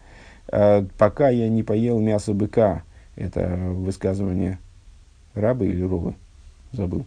Пока 0.99 1.31
я 1.31 1.49
не 1.49 1.63
поел 1.63 2.01
мясо 2.01 2.35
быка, 2.35 2.83
это 3.17 3.57
высказывание 3.57 4.59
раба 5.35 5.65
или 5.65 5.83
ровы, 5.83 6.15
забыл. 6.73 7.07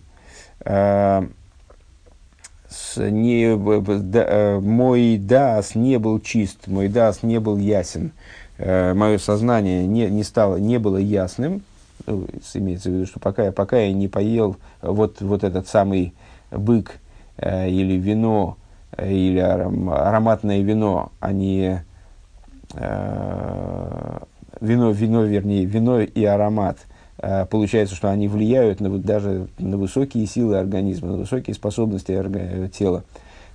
С, 2.69 2.97
не, 2.97 3.55
да, 4.01 4.59
мой 4.59 5.17
дас 5.17 5.75
не 5.75 5.99
был 5.99 6.19
чист, 6.19 6.67
мой 6.67 6.89
дас 6.89 7.23
не 7.23 7.39
был 7.39 7.57
ясен, 7.57 8.11
мое 8.57 9.19
сознание 9.19 9.85
не, 9.87 10.09
не, 10.09 10.23
стало, 10.23 10.57
не 10.57 10.77
было 10.79 10.97
ясным, 10.97 11.61
имеется 12.05 12.89
в 12.89 12.93
виду, 12.93 13.05
что 13.05 13.19
пока, 13.19 13.51
пока 13.51 13.77
я 13.77 13.93
не 13.93 14.07
поел 14.07 14.57
вот, 14.81 15.21
вот 15.21 15.43
этот 15.43 15.67
самый 15.67 16.13
бык 16.51 16.99
э, 17.37 17.69
или 17.69 17.93
вино, 17.93 18.57
э, 18.95 19.11
или 19.11 19.39
аром, 19.39 19.89
ароматное 19.89 20.61
вино, 20.61 21.11
а 21.19 21.31
не 21.31 21.83
э, 22.73 24.19
вино, 24.61 24.91
вино, 24.91 25.23
вернее, 25.23 25.65
вино 25.65 26.01
и 26.01 26.23
аромат, 26.23 26.77
э, 27.17 27.45
получается, 27.45 27.95
что 27.95 28.09
они 28.09 28.27
влияют 28.27 28.79
на, 28.79 28.97
даже 28.97 29.47
на 29.57 29.77
высокие 29.77 30.25
силы 30.27 30.57
организма, 30.57 31.09
на 31.09 31.17
высокие 31.17 31.53
способности 31.55 32.11
орга, 32.11 32.69
тела. 32.69 33.03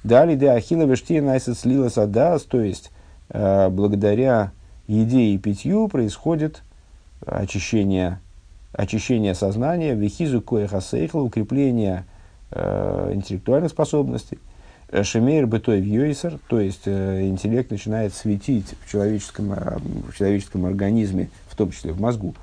Далее, 0.04 0.36
да, 0.36 0.54
ахилла 0.54 0.84
вештия 0.84 1.22
найсет 1.22 1.56
слилась 1.58 1.96
адас, 1.96 2.42
то 2.42 2.60
есть, 2.60 2.90
э, 3.28 3.68
благодаря 3.68 4.50
еде 4.88 5.20
и 5.20 5.38
питью 5.38 5.88
происходит 5.88 6.62
очищение, 7.24 8.18
очищение 8.72 9.34
сознания, 9.34 9.94
вихизу 9.94 10.40
коеха 10.40 10.80
сейхла, 10.80 11.20
укрепление 11.20 12.04
э, 12.50 13.12
интеллектуальных 13.14 13.70
способностей, 13.70 14.38
шемейр 15.02 15.46
бытой 15.46 15.80
вьюисер, 15.80 16.38
то 16.48 16.60
есть 16.60 16.82
э, 16.84 17.26
интеллект 17.26 17.70
начинает 17.70 18.14
светить 18.14 18.74
в 18.84 18.90
человеческом, 18.90 19.52
э, 19.52 19.78
в 20.08 20.16
человеческом 20.16 20.66
организме, 20.66 21.28
в 21.48 21.56
том 21.56 21.70
числе 21.70 21.92
в 21.92 22.00
мозгу, 22.00 22.34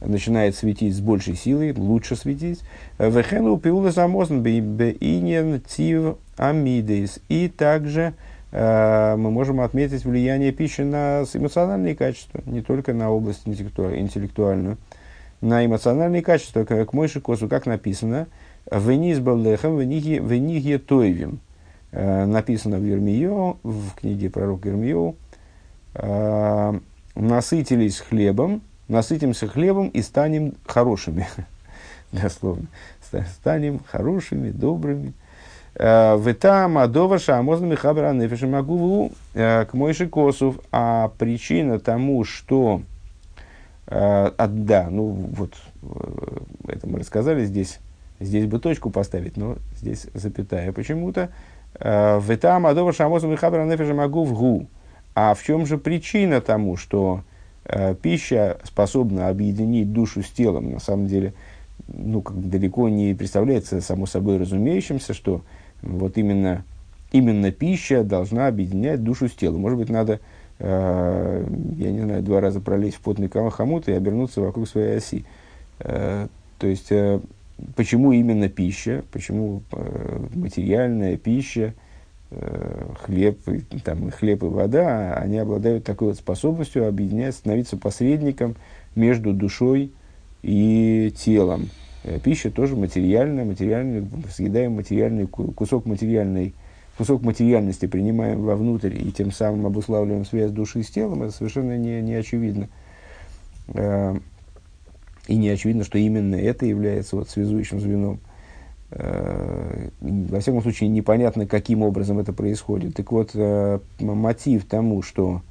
начинает 0.00 0.54
светить 0.54 0.94
с 0.94 1.00
большей 1.00 1.34
силой, 1.36 1.72
лучше 1.72 2.16
светить. 2.16 2.60
Вехену 2.98 3.58
пиула 3.58 3.90
замозн 3.90 4.38
бейнен 4.38 5.60
тив 5.60 6.16
амидейс. 6.36 7.18
И 7.28 7.48
также 7.48 8.14
э, 8.52 9.16
мы 9.16 9.30
можем 9.30 9.60
отметить 9.60 10.04
влияние 10.04 10.52
пищи 10.52 10.82
на 10.82 11.24
эмоциональные 11.32 11.96
качества, 11.96 12.40
не 12.46 12.62
только 12.62 12.92
на 12.92 13.10
область 13.10 13.42
интеллектуальную, 13.46 14.76
на 15.40 15.64
эмоциональные 15.64 16.22
качества, 16.22 16.64
к 16.64 16.92
Мойши 16.92 17.20
Косу, 17.20 17.48
как 17.48 17.66
написано, 17.66 18.26
«Вениз 18.70 19.18
баллехам 19.20 19.78
венигье 19.78 20.78
тойвим». 20.78 21.40
Э, 21.92 22.26
написано 22.26 22.78
в 22.78 22.84
Ермио, 22.84 23.56
в 23.62 23.94
книге 23.94 24.28
пророка 24.28 24.68
Ермио, 24.68 25.14
э, 25.94 26.80
«Насытились 27.14 28.00
хлебом, 28.00 28.60
насытимся 28.88 29.46
хлебом 29.46 29.88
и 29.88 30.02
станем 30.02 30.54
хорошими. 30.66 31.26
Дословно. 32.12 32.66
Станем 33.40 33.80
хорошими, 33.90 34.50
добрыми. 34.50 35.14
Э, 35.74 36.18
Вита 36.18 36.68
Мадова 36.68 37.18
Шамозна 37.18 37.64
Михабра 37.64 38.12
Нефиша 38.12 38.46
Магуву 38.46 39.12
к 39.32 39.68
Мойши 39.72 40.06
Косов. 40.06 40.56
А 40.72 41.10
причина 41.18 41.78
тому, 41.78 42.24
что 42.24 42.82
а, 43.86 44.46
да, 44.48 44.88
ну 44.90 45.06
вот 45.06 45.54
это 46.68 46.88
мы 46.88 47.00
рассказали 47.00 47.44
здесь. 47.44 47.78
Здесь 48.18 48.46
бы 48.46 48.58
точку 48.58 48.90
поставить, 48.90 49.36
но 49.36 49.56
здесь 49.76 50.06
запятая 50.14 50.72
почему-то. 50.72 51.28
Вита 51.78 52.58
Мадова 52.58 52.94
Шамозна 52.94 53.26
Михабра 53.26 53.64
Нефиша 53.66 53.92
Магуву. 53.92 54.68
А 55.14 55.34
в 55.34 55.42
чем 55.42 55.66
же 55.66 55.76
причина 55.76 56.40
тому, 56.40 56.78
что 56.78 57.20
Э, 57.68 57.96
пища 58.00 58.58
способна 58.62 59.28
объединить 59.28 59.92
душу 59.92 60.22
с 60.22 60.30
телом. 60.30 60.70
На 60.72 60.78
самом 60.78 61.08
деле, 61.08 61.34
ну, 61.88 62.22
как 62.22 62.48
далеко 62.48 62.88
не 62.88 63.12
представляется 63.14 63.80
само 63.80 64.06
собой 64.06 64.38
разумеющимся, 64.38 65.14
что 65.14 65.42
вот 65.82 66.16
именно, 66.16 66.64
именно 67.10 67.50
пища 67.50 68.04
должна 68.04 68.46
объединять 68.46 69.02
душу 69.02 69.28
с 69.28 69.32
телом. 69.32 69.62
Может 69.62 69.78
быть, 69.78 69.88
надо, 69.88 70.12
э, 70.14 70.18
я 70.58 71.44
не 71.78 72.00
знаю, 72.00 72.22
два 72.22 72.40
раза 72.40 72.60
пролезть 72.60 72.96
в 72.96 73.00
потный 73.00 73.28
хомут 73.28 73.88
и 73.88 73.92
обернуться 73.92 74.40
вокруг 74.40 74.68
своей 74.68 74.96
оси. 74.96 75.24
Э, 75.80 76.28
то 76.58 76.66
есть, 76.66 76.90
э, 76.90 77.20
почему 77.74 78.12
именно 78.12 78.48
пища, 78.48 79.04
почему 79.12 79.62
э, 79.72 80.26
материальная 80.34 81.16
пища– 81.16 81.74
Э, 82.28 82.88
хлеб, 83.02 83.38
там, 83.84 84.10
хлеб 84.10 84.42
и 84.42 84.46
вода, 84.46 85.14
они 85.14 85.38
обладают 85.38 85.84
такой 85.84 86.08
вот 86.08 86.16
способностью 86.16 86.88
объединять, 86.88 87.36
становиться 87.36 87.76
посредником 87.76 88.56
между 88.96 89.32
душой 89.32 89.92
и 90.42 91.14
телом. 91.16 91.68
Э, 92.02 92.18
пища 92.18 92.50
тоже 92.50 92.74
материальная, 92.74 93.44
материальная, 93.44 94.04
съедаем 94.28 94.72
материальный 94.72 95.28
кусок 95.28 95.86
материальной, 95.86 96.52
кусок 96.96 97.22
материальности 97.22 97.86
принимаем 97.86 98.42
вовнутрь 98.42 98.94
и 98.94 99.12
тем 99.12 99.30
самым 99.30 99.66
обуславливаем 99.66 100.24
связь 100.24 100.50
души 100.50 100.82
с 100.82 100.88
телом, 100.88 101.22
это 101.22 101.32
совершенно 101.32 101.76
не, 101.76 102.00
не 102.00 102.14
очевидно. 102.14 102.68
Э, 103.68 104.14
и 105.26 105.36
не 105.36 105.48
очевидно, 105.48 105.84
что 105.84 105.98
именно 105.98 106.36
это 106.36 106.66
является 106.66 107.16
вот 107.16 107.28
связующим 107.28 107.80
звеном. 107.80 108.20
Э, 108.90 109.88
во 110.00 110.40
всяком 110.40 110.62
случае, 110.62 110.88
непонятно, 110.88 111.46
каким 111.46 111.82
образом 111.82 112.18
это 112.18 112.32
происходит. 112.32 112.94
Так 112.94 113.12
вот, 113.12 113.30
э, 113.34 113.80
мотив 114.00 114.64
тому, 114.64 115.02
что 115.02 115.42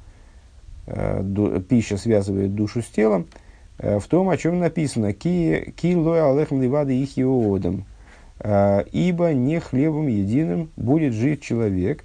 пища 1.68 1.96
связывает 1.96 2.54
душу 2.54 2.80
с 2.80 2.86
телом, 2.86 3.26
в 3.76 4.04
том, 4.08 4.28
о 4.28 4.36
чем 4.36 4.60
написано 4.60 5.12
«Ки, 5.12 5.74
ки 5.76 5.96
лой 5.96 6.22
алехм 6.22 6.62
ливады 6.62 6.96
их 6.96 7.18
иодам», 7.18 7.86
«Ибо 8.42 9.32
не 9.32 9.60
хлебом 9.60 10.08
единым 10.08 10.70
будет 10.76 11.14
жив 11.14 11.40
человек, 11.40 12.04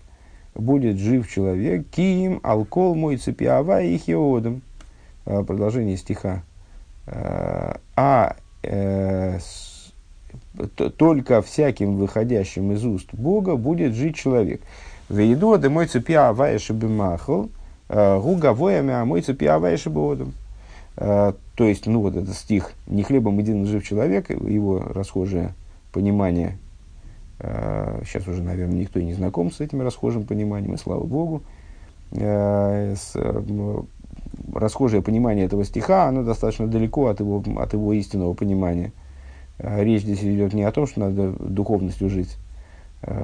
будет 0.56 0.98
жив 0.98 1.30
человек, 1.30 1.86
киим 1.90 2.40
алкол 2.44 2.96
мой 2.96 3.18
цепиава 3.18 3.82
их 3.82 4.10
иодам». 4.10 4.62
Продолжение 5.26 5.98
стиха. 5.98 6.44
«А 7.06 8.36
только 10.98 11.42
всяким 11.42 11.98
выходящим 11.98 12.72
из 12.72 12.86
уст 12.86 13.10
Бога 13.14 13.56
будет 13.56 13.94
жить 13.94 14.16
человек. 14.16 14.62
Вейду 15.10 15.58
мой 15.70 15.88
цепи 15.88 16.14
аваеши 16.14 16.74
бимахал, 16.74 17.50
э, 17.90 18.20
гугавоями, 18.20 18.94
а 18.94 19.06
мой 19.06 19.22
цепи 19.22 19.46
аваеши 19.46 19.90
бодом. 19.90 20.34
Э, 20.98 21.34
то 21.56 21.64
есть, 21.66 21.86
ну 21.86 22.02
вот 22.02 22.16
этот 22.16 22.36
стих 22.36 22.72
«Не 22.88 23.04
хлебом 23.04 23.38
единым 23.40 23.66
жив 23.66 23.86
человек», 23.86 24.30
его 24.30 24.80
расхожее 24.80 25.54
понимание, 25.92 26.58
сейчас 27.40 28.28
уже, 28.28 28.44
наверное, 28.44 28.78
никто 28.78 29.00
не 29.02 29.14
знаком 29.14 29.52
с 29.52 29.62
этим 29.62 29.82
расхожим 29.82 30.26
пониманием, 30.26 30.76
и 30.76 30.78
слава 30.78 31.04
Богу, 31.04 31.42
с, 32.12 33.16
расхожее 34.54 35.02
понимание 35.02 35.46
этого 35.46 35.64
стиха, 35.64 36.08
оно 36.08 36.24
достаточно 36.24 36.68
далеко 36.68 37.08
от 37.08 37.20
его, 37.20 37.44
от 37.58 37.74
его 37.74 37.94
истинного 37.94 38.34
понимания– 38.34 38.92
а 39.64 39.84
речь 39.84 40.02
здесь 40.02 40.24
идет 40.24 40.54
не 40.54 40.64
о 40.64 40.72
том, 40.72 40.88
что 40.88 41.02
надо 41.02 41.32
духовностью 41.34 42.10
жить 42.10 42.38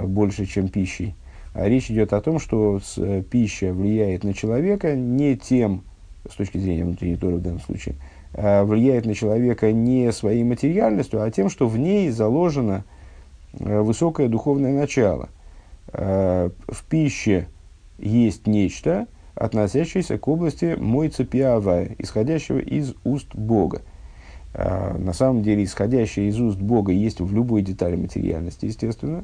больше, 0.03 0.45
чем 0.45 0.69
пищей, 0.69 1.15
а 1.53 1.67
речь 1.67 1.89
идет 1.89 2.13
о 2.13 2.21
том, 2.21 2.39
что 2.39 2.80
э, 2.97 3.23
пища 3.30 3.73
влияет 3.73 4.23
на 4.23 4.34
человека 4.34 4.95
не 4.95 5.36
тем, 5.36 5.84
с 6.30 6.36
точки 6.36 6.58
зрения 6.58 6.84
внутренней 6.84 7.15
Торы 7.15 7.38
в 7.38 7.41
данном 7.41 7.60
случае, 7.60 7.95
а 7.95 7.99
влияет 8.38 9.06
на 9.08 9.15
человека 9.15 9.71
не 9.71 10.12
своей 10.12 10.43
материальностью, 10.43 11.23
а 11.23 11.32
тем, 11.32 11.50
что 11.50 11.67
в 11.67 11.78
ней 11.80 12.12
заложено 12.12 12.84
э, 13.60 13.82
высокое 13.82 14.28
духовное 14.28 14.73
начало. 14.73 15.30
В 15.91 16.84
пище 16.89 17.47
есть 17.97 18.45
нечто, 18.45 19.08
относящееся 19.36 20.17
к 20.17 20.28
области 20.28 20.76
мой 20.78 21.08
цепиавая, 21.08 21.95
исходящего 21.97 22.60
из 22.60 22.93
уст 23.06 23.34
Бога. 23.34 23.82
На 24.54 25.13
самом 25.13 25.43
деле 25.43 25.63
исходящее 25.63 26.28
из 26.28 26.41
уст 26.41 26.60
Бога 26.60 26.91
есть 26.91 27.21
в 27.21 27.34
любой 27.34 27.62
детали 27.62 27.95
материальности, 27.95 28.65
естественно, 28.65 29.23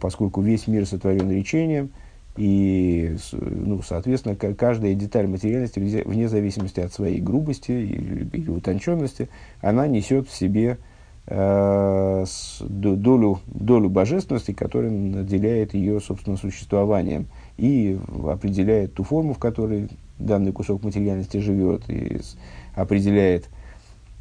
поскольку 0.00 0.40
весь 0.40 0.66
мир 0.66 0.84
сотворен 0.84 1.30
речением, 1.30 1.90
и, 2.36 3.16
ну, 3.32 3.80
соответственно, 3.82 4.34
каждая 4.34 4.94
деталь 4.94 5.26
материальности, 5.28 5.78
вне 5.78 6.28
зависимости 6.28 6.80
от 6.80 6.92
своей 6.92 7.20
грубости 7.20 7.70
или, 7.70 8.48
утонченности, 8.50 9.28
она 9.60 9.86
несет 9.86 10.28
в 10.28 10.34
себе 10.34 10.78
э, 11.26 12.24
долю, 12.60 13.38
долю 13.46 13.88
божественности, 13.88 14.52
которая 14.52 14.90
наделяет 14.90 15.74
ее, 15.74 16.00
собственно, 16.00 16.36
существованием 16.36 17.26
и 17.56 17.98
определяет 18.26 18.94
ту 18.94 19.04
форму, 19.04 19.34
в 19.34 19.38
которой 19.38 19.88
данный 20.18 20.52
кусок 20.52 20.82
материальности 20.82 21.38
живет, 21.38 21.88
и 21.88 22.20
определяет 22.74 23.48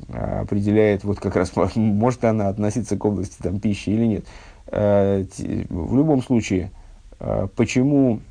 определяет, 0.10 1.04
вот 1.04 1.20
как 1.20 1.36
раз, 1.36 1.54
может 1.76 2.24
она 2.26 2.50
относиться 2.50 2.98
к 2.98 3.06
области 3.06 3.42
там, 3.42 3.60
пищи 3.60 3.90
или 3.90 4.06
нет. 4.06 4.26
А, 4.68 5.24
в 5.70 5.96
любом 5.96 6.22
случае, 6.22 6.72
почему 7.56 8.22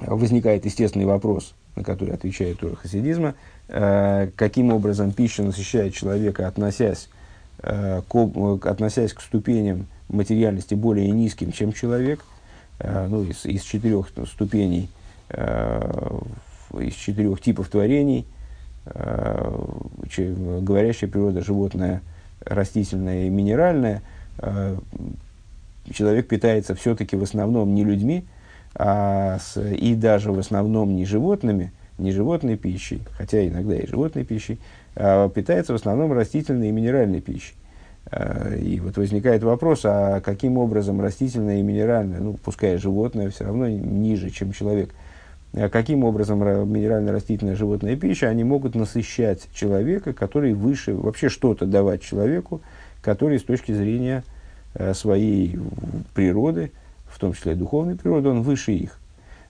возникает 0.00 0.64
естественный 0.64 1.06
вопрос, 1.06 1.54
на 1.76 1.84
который 1.84 2.14
отвечает 2.14 2.58
Тора 2.60 2.76
хасидизма, 2.76 3.34
каким 3.68 4.72
образом 4.72 5.12
пища 5.12 5.42
насыщает 5.42 5.94
человека, 5.94 6.48
относясь 6.48 7.08
к, 7.60 8.66
относясь 8.66 9.12
к 9.12 9.20
ступеням 9.20 9.86
материальности 10.08 10.74
более 10.74 11.10
низким, 11.10 11.52
чем 11.52 11.72
человек, 11.72 12.24
ну, 12.82 13.22
из, 13.24 13.44
из 13.44 13.62
четырех 13.62 14.08
ступеней, 14.26 14.88
из 15.30 16.94
четырех 16.94 17.40
типов 17.40 17.68
творений– 17.68 18.26
говорящая 20.06 21.10
природа, 21.10 21.42
животное, 21.42 22.02
растительное 22.44 23.26
и 23.26 23.28
минеральное, 23.28 24.02
человек 25.92 26.28
питается 26.28 26.74
все-таки 26.74 27.16
в 27.16 27.22
основном 27.22 27.74
не 27.74 27.84
людьми, 27.84 28.24
а 28.74 29.38
с, 29.38 29.60
и 29.60 29.94
даже 29.94 30.32
в 30.32 30.38
основном 30.38 30.94
не 30.94 31.04
животными, 31.04 31.72
не 31.98 32.12
животной 32.12 32.56
пищей, 32.56 33.02
хотя 33.16 33.46
иногда 33.46 33.76
и 33.76 33.86
животной 33.86 34.24
пищей, 34.24 34.58
а 34.96 35.28
питается 35.28 35.72
в 35.72 35.76
основном 35.76 36.12
растительной 36.12 36.68
и 36.68 36.72
минеральной 36.72 37.20
пищей. 37.20 37.54
Э, 38.10 38.58
и 38.58 38.80
вот 38.80 38.96
возникает 38.96 39.42
вопрос, 39.42 39.82
а 39.84 40.20
каким 40.20 40.58
образом 40.58 41.00
растительное 41.00 41.58
и 41.58 41.62
минеральное, 41.62 42.20
ну, 42.20 42.34
пускай 42.42 42.76
животное, 42.76 43.30
все 43.30 43.44
равно 43.44 43.68
ниже, 43.68 44.30
чем 44.30 44.52
человек, 44.52 44.90
каким 45.52 46.04
образом 46.04 46.38
минерально-растительная 46.40 47.56
животная 47.56 47.96
пища, 47.96 48.28
они 48.28 48.44
могут 48.44 48.74
насыщать 48.74 49.48
человека, 49.52 50.12
который 50.12 50.54
выше, 50.54 50.94
вообще 50.94 51.28
что-то 51.28 51.66
давать 51.66 52.02
человеку, 52.02 52.60
который 53.02 53.38
с 53.38 53.42
точки 53.42 53.72
зрения 53.72 54.22
своей 54.92 55.58
природы, 56.14 56.72
в 57.06 57.18
том 57.18 57.32
числе 57.32 57.54
духовной 57.54 57.96
природы, 57.96 58.28
он 58.28 58.42
выше 58.42 58.72
их. 58.72 58.98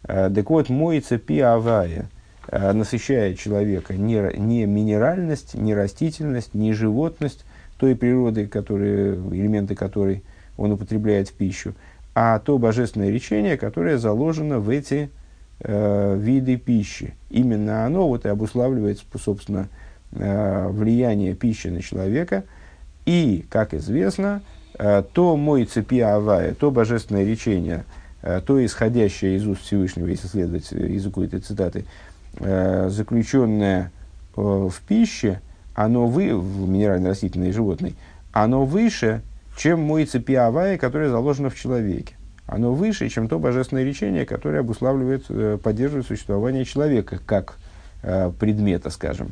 Так 0.03 0.49
вот, 0.51 0.69
моется 0.69 1.19
пиавая– 1.19 2.09
Э, 2.53 2.73
насыщает 2.73 3.39
человека 3.39 3.95
не, 3.95 4.21
не 4.37 4.67
минеральность, 4.67 5.55
не 5.55 5.73
растительность, 5.73 6.53
не 6.53 6.73
животность 6.73 7.45
той 7.79 7.95
природы, 7.95 8.49
которые, 8.49 9.15
элементы 9.15 9.77
которой 9.77 10.25
он 10.57 10.73
употребляет 10.73 11.29
в 11.29 11.35
пищу, 11.35 11.75
а 12.13 12.41
то 12.41 12.59
божественное 12.59 13.11
речение, 13.11 13.57
которое 13.57 13.99
заложено 13.99 14.59
в 14.59 14.69
эти 14.69 15.11
э, 15.61 16.17
виды 16.19 16.57
пищи. 16.57 17.15
Именно 17.31 17.85
оно 17.85 18.09
вот 18.09 18.27
и 18.27 18.29
обуславливает, 18.29 19.01
собственно, 19.23 19.69
э, 20.11 20.69
влияние 20.71 21.35
пищи 21.35 21.69
на 21.69 21.83
человека. 21.83 22.43
И, 23.07 23.47
как 23.49 23.75
известно, 23.75 24.43
э, 24.43 24.60
то 24.77 25.37
мой 25.37 25.65
цепи 25.65 26.01
авая, 26.01 26.55
то 26.55 26.71
божественное 26.71 27.25
речение, 27.25 27.85
э, 28.23 28.41
то 28.45 28.65
исходящее 28.65 29.37
из 29.37 29.47
уст 29.47 29.63
Всевышнего, 29.63 30.07
если 30.07 30.29
следовать 30.29 30.71
языку 30.73 31.23
этой 31.23 31.41
цитаты, 31.41 31.85
э, 32.39 32.89
заключенное 32.91 33.91
э, 34.37 34.41
в 34.41 34.75
пище, 34.87 35.41
оно 35.75 36.07
вы, 36.07 36.37
в 36.37 36.69
минерально-растительной 36.69 37.51
и 37.51 37.53
животной, 37.53 37.95
оно 38.33 38.65
выше, 38.65 39.23
чем 39.57 39.81
мой 39.81 40.05
цепиавая, 40.05 40.79
которое 40.79 41.11
заложено 41.11 41.51
в 41.51 41.57
человеке. 41.57 42.15
Оно 42.47 42.73
выше, 42.73 43.09
чем 43.09 43.29
то 43.29 43.39
божественное 43.39 43.85
речение, 43.85 44.27
которое 44.27 44.61
обуславливает, 44.61 45.27
э, 45.29 45.59
поддерживает 45.63 46.07
существование 46.07 46.65
человека 46.65 47.21
как 47.25 47.57
э, 48.03 48.33
предмета, 48.39 48.91
скажем, 48.91 49.31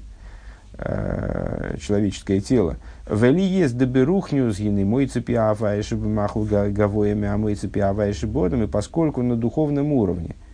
э, 0.74 1.48
человеческое 1.79 2.41
тело. 2.41 2.77
Вели 3.11 3.43
есть 3.43 3.77
доберухнюс 3.77 4.59
гины 4.59 4.85
мой 4.85 5.07
цепиавая 5.07 5.83
шибмаху 5.83 6.43
гавоями, 6.43 7.29
а 7.29 7.37
мой 7.37 7.55
цепиавая 7.55 8.12
шибодами, 8.12 8.67
поскольку 8.67 9.23
на 9.23 9.37
духовном 9.37 9.93
уровне– 9.93 10.37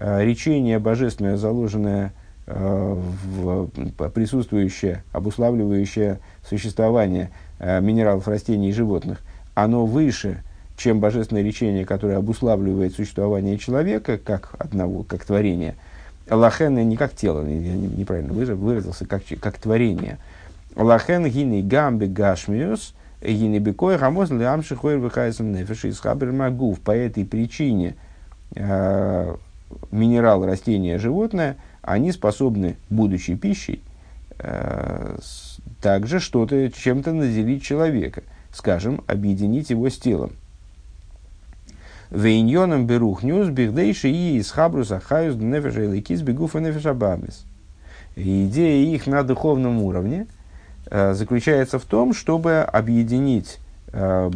Э, 0.00 0.24
речение 0.24 0.78
божественное, 0.78 1.36
заложенное 1.36 2.12
э, 2.46 2.96
в 3.34 3.68
присутствующее, 4.10 5.02
обуславливающее 5.10 6.20
существование 6.48 7.30
э, 7.58 7.80
минералов, 7.80 8.28
растений 8.28 8.68
и 8.68 8.72
животных, 8.72 9.20
оно 9.54 9.86
выше, 9.86 10.44
чем 10.76 11.00
божественное 11.00 11.42
речение, 11.42 11.84
которое 11.84 12.16
обуславливает 12.16 12.94
существование 12.94 13.58
человека 13.58 14.18
как 14.18 14.54
одного, 14.56 15.02
как 15.02 15.24
творения. 15.24 15.74
Лахен 16.30 16.76
не 16.88 16.96
как 16.96 17.14
тело, 17.14 17.44
я 17.44 17.74
неправильно 17.74 18.32
выразился, 18.32 19.04
как, 19.04 19.22
как 19.40 19.58
творение. 19.58 20.18
Лахен 20.76 21.26
гини 21.26 21.62
гамби 21.62 22.06
гашмиус, 22.06 22.94
гини 23.22 23.58
бекой 23.58 23.98
гамоз 23.98 24.30
лямши 24.30 24.76
хойр 24.76 24.98
выхайсом 24.98 25.52
нефеши 25.52 25.88
из 25.88 25.98
хабер 26.00 26.32
магув. 26.32 26.80
По 26.80 26.92
этой 26.92 27.24
причине 27.24 27.96
минерал, 29.90 30.44
растение, 30.44 30.98
животное, 30.98 31.56
они 31.82 32.12
способны, 32.12 32.76
будучи 32.90 33.34
пищей, 33.34 33.82
э, 34.38 35.18
также 35.80 36.20
что-то, 36.20 36.70
чем-то 36.70 37.12
наделить 37.12 37.62
человека, 37.62 38.22
скажем, 38.52 39.02
объединить 39.06 39.70
его 39.70 39.88
с 39.88 39.98
телом. 39.98 40.32
Вейньоном 42.10 42.86
берух 42.86 43.22
ньюс 43.22 43.48
бигдейши 43.48 44.08
и 44.08 44.38
из 44.38 44.50
хабруса 44.50 44.98
хаюс 44.98 45.36
нефеша 45.36 45.82
и 45.82 45.92
ликис 45.92 46.22
бегуфа 46.22 46.58
нефеша 46.58 46.94
бамис. 46.94 47.44
Идея 48.16 48.94
их 48.94 49.06
на 49.06 49.22
духовном 49.22 49.82
уровне 49.82 50.26
э, 50.26 50.37
заключается 50.90 51.78
в 51.78 51.84
том, 51.84 52.14
чтобы 52.14 52.60
объединить 52.60 53.58
э, 53.92 54.30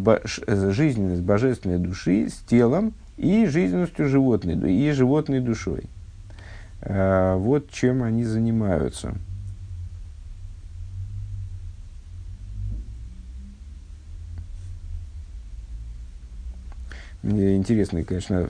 жизненность 0.46 1.22
божественной 1.22 1.78
души 1.78 2.28
с 2.28 2.34
телом 2.48 2.94
и 3.16 3.46
жизненностью 3.46 4.08
животной, 4.08 4.74
и 4.74 4.90
животной 4.92 5.40
душой. 5.40 5.84
Вот 6.84 7.70
чем 7.70 8.02
они 8.02 8.24
занимаются. 8.24 9.14
Интересный, 17.22 18.02
конечно, 18.02 18.48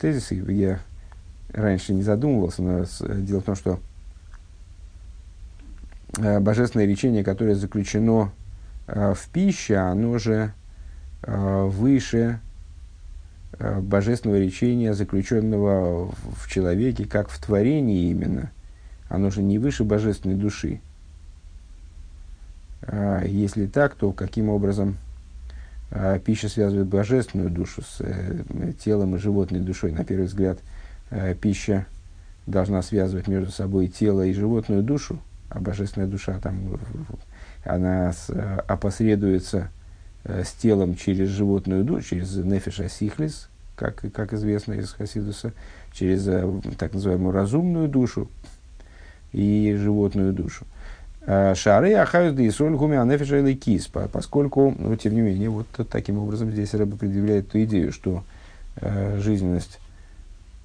тезис. 0.00 0.30
Я 0.30 0.80
раньше 1.52 1.92
не 1.92 2.02
задумывался, 2.02 2.62
но 2.62 2.86
дело 3.16 3.40
в 3.42 3.44
том, 3.44 3.56
что 3.56 3.78
божественное 6.18 6.86
речение, 6.86 7.24
которое 7.24 7.54
заключено 7.54 8.32
а, 8.86 9.14
в 9.14 9.28
пище, 9.28 9.76
оно 9.76 10.18
же 10.18 10.52
выше 11.22 12.40
Э, 13.58 13.78
божественного 13.78 14.38
речения, 14.38 14.94
заключенного 14.94 16.06
в 16.06 16.48
человеке, 16.48 17.04
как 17.04 17.28
в 17.28 17.38
творении 17.44 18.10
именно. 18.10 18.50
Оно 19.08 19.30
же 19.30 19.42
не 19.42 19.58
выше 19.58 19.84
божественной 19.84 20.36
души. 20.36 20.80
А 22.82 23.22
если 23.24 23.66
так, 23.66 23.94
то 23.96 24.12
каким 24.12 24.48
образом 24.48 24.96
пища 26.24 26.48
связывает 26.48 26.86
божественную 26.86 27.50
душу 27.50 27.82
с 27.82 28.00
э, 28.00 28.72
телом 28.82 29.16
и 29.16 29.18
животной 29.18 29.60
душой? 29.60 29.92
На 29.92 30.04
первый 30.04 30.26
взгляд, 30.26 30.58
э, 31.10 31.34
пища 31.34 31.84
должна 32.46 32.80
связывать 32.80 33.28
между 33.28 33.50
собой 33.50 33.88
тело 33.88 34.24
и 34.24 34.32
животную 34.32 34.82
душу, 34.82 35.18
а 35.50 35.60
божественная 35.60 36.08
душа 36.08 36.38
там, 36.40 36.78
она 37.64 38.12
с, 38.12 38.30
опосредуется 38.66 39.68
с 40.24 40.52
телом 40.52 40.96
через 40.96 41.28
животную 41.28 41.84
душу, 41.84 42.10
через 42.10 42.36
нефиша 42.36 42.88
сихлис, 42.88 43.48
как, 43.80 44.04
как 44.12 44.32
известно 44.34 44.74
из 44.74 44.92
Хасидуса, 44.92 45.52
через 45.92 46.28
э, 46.28 46.46
так 46.78 46.92
называемую 46.92 47.32
разумную 47.32 47.88
душу 47.88 48.28
и 49.32 49.74
животную 49.78 50.32
душу. 50.32 50.66
А, 51.22 51.54
шары 51.54 51.94
ахаюс 51.94 52.34
да 52.34 52.46
исоль 52.46 52.74
гуми 52.74 52.96
анефиша 52.96 53.38
или 53.38 53.54
кис, 53.54 53.88
поскольку, 53.88 54.74
ну, 54.78 54.96
тем 54.96 55.14
не 55.14 55.22
менее, 55.22 55.48
вот 55.48 55.66
таким 55.90 56.18
образом 56.18 56.50
здесь 56.50 56.74
Рэба 56.74 56.96
предъявляет 56.96 57.50
ту 57.50 57.62
идею, 57.62 57.92
что 57.92 58.22
э, 58.76 59.18
жизненность, 59.18 59.78
э, 59.78 59.89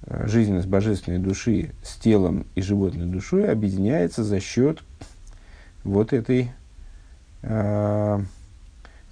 жизненность 0.06 0.68
божественной 0.68 1.18
души 1.18 1.70
с 1.82 1.96
телом 1.96 2.46
и 2.54 2.62
животной 2.62 3.06
душой 3.06 3.50
объединяется 3.50 4.24
за 4.24 4.40
счет 4.40 4.80
вот 5.84 6.12
этой, 6.12 6.52
э, 7.42 8.20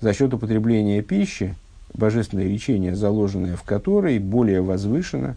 за 0.00 0.12
счет 0.12 0.34
употребления 0.34 1.02
пищи, 1.02 1.54
божественное 1.94 2.48
речение, 2.48 2.94
заложенное 2.94 3.56
в 3.56 3.62
которой, 3.62 4.18
более 4.18 4.60
возвышено, 4.60 5.36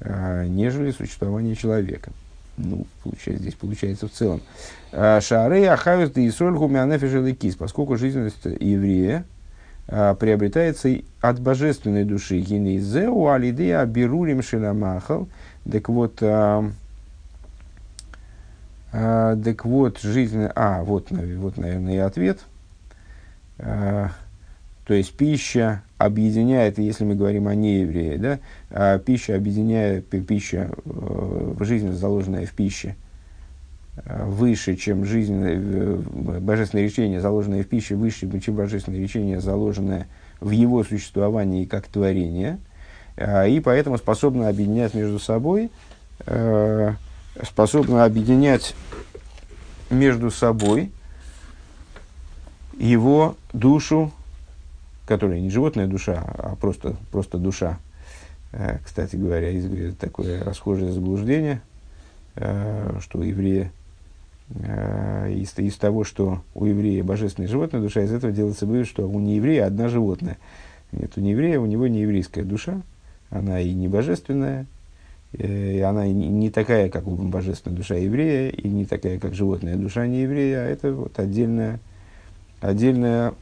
а, 0.00 0.44
нежели 0.46 0.90
существование 0.92 1.56
человека. 1.56 2.12
Ну, 2.56 2.86
получается, 3.02 3.42
здесь 3.42 3.54
получается 3.54 4.08
в 4.08 4.12
целом. 4.12 4.42
А, 4.92 5.20
Шары 5.20 5.64
ахавис 5.66 6.16
и 6.16 6.30
сольгу 6.30 6.68
кис, 7.34 7.56
поскольку 7.56 7.96
жизненность 7.96 8.44
еврея 8.44 9.24
приобретается 9.88 10.90
от 11.22 11.40
божественной 11.40 12.04
души. 12.04 12.40
Гинезеу 12.40 13.28
алидея 13.28 13.84
берурим 13.86 14.42
шеламахал. 14.42 15.28
Так 15.70 15.88
вот, 15.88 16.18
а, 16.22 16.70
а, 18.92 19.36
так 19.36 19.64
вот, 19.64 19.98
жизнь... 20.00 20.46
А, 20.54 20.82
вот, 20.82 21.10
вот, 21.10 21.56
наверное, 21.56 21.94
и 21.94 21.98
ответ. 21.98 22.40
То 23.56 24.94
есть 24.94 25.14
пища 25.14 25.82
объединяет, 25.98 26.78
если 26.78 27.04
мы 27.04 27.14
говорим 27.14 27.48
о 27.48 27.54
нееврее, 27.54 28.16
да, 28.16 28.38
а 28.70 28.98
пища 28.98 29.34
объединяет, 29.34 30.08
пища, 30.08 30.70
э, 30.86 31.54
жизнь, 31.60 31.92
заложенная 31.92 32.46
в 32.46 32.52
пище, 32.52 32.94
э, 32.94 33.07
выше, 34.04 34.76
чем 34.76 35.04
жизнь, 35.04 35.40
э, 35.42 35.94
божественное 36.40 36.84
речение, 36.84 37.20
заложенное 37.20 37.62
в 37.62 37.66
пище, 37.66 37.94
выше, 37.94 38.28
чем 38.40 38.54
божественное 38.54 39.00
речение, 39.00 39.40
заложенное 39.40 40.06
в 40.40 40.50
его 40.50 40.84
существовании 40.84 41.64
как 41.64 41.86
творение, 41.88 42.58
и 43.16 43.60
поэтому 43.64 43.98
способна 43.98 44.48
объединять 44.48 44.94
между 44.94 45.18
собой, 45.18 45.72
способна 47.42 48.04
объединять 48.04 48.76
между 49.90 50.30
собой 50.30 50.92
его 52.78 53.34
душу 53.52 54.12
которая 55.08 55.40
не 55.40 55.48
животная 55.48 55.86
душа, 55.86 56.22
а 56.22 56.54
просто, 56.54 56.94
просто 57.10 57.38
душа. 57.38 57.78
Э, 58.52 58.78
кстати 58.84 59.16
говоря, 59.16 59.48
из, 59.48 59.96
такое 59.96 60.44
расхожее 60.44 60.92
заблуждение, 60.92 61.62
э, 62.34 62.98
что 63.00 63.22
э, 63.22 63.70
из, 64.50 65.58
из 65.58 65.76
того, 65.76 66.04
что 66.04 66.42
у 66.54 66.64
еврея 66.64 67.04
божественная 67.04 67.48
животная 67.48 67.80
душа, 67.80 68.02
из 68.02 68.12
этого 68.12 68.32
делается 68.32 68.66
вывод, 68.66 68.86
что 68.86 69.08
у 69.08 69.20
нееврея 69.20 69.66
одна 69.66 69.88
животная. 69.88 70.38
Нет, 70.92 71.12
у 71.16 71.20
нееврея, 71.20 71.60
у 71.60 71.66
него 71.66 71.86
не 71.86 72.00
еврейская 72.00 72.44
душа, 72.44 72.80
она 73.30 73.60
и 73.60 73.74
не 73.74 73.88
божественная, 73.88 74.66
И 75.36 75.80
она 75.80 76.06
не 76.06 76.50
такая, 76.50 76.88
как 76.88 77.04
божественная 77.04 77.76
душа 77.76 77.96
еврея, 77.96 78.48
и 78.50 78.66
не 78.66 78.86
такая, 78.86 79.18
как 79.18 79.34
животная 79.34 79.76
душа 79.76 80.06
не 80.06 80.22
еврея, 80.22 80.60
а 80.60 80.68
это 80.68 80.92
вот 80.92 81.18
отдельная, 81.18 81.80
отдельная, 82.62 83.34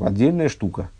отдельная 0.00 0.48
штука. 0.48 0.90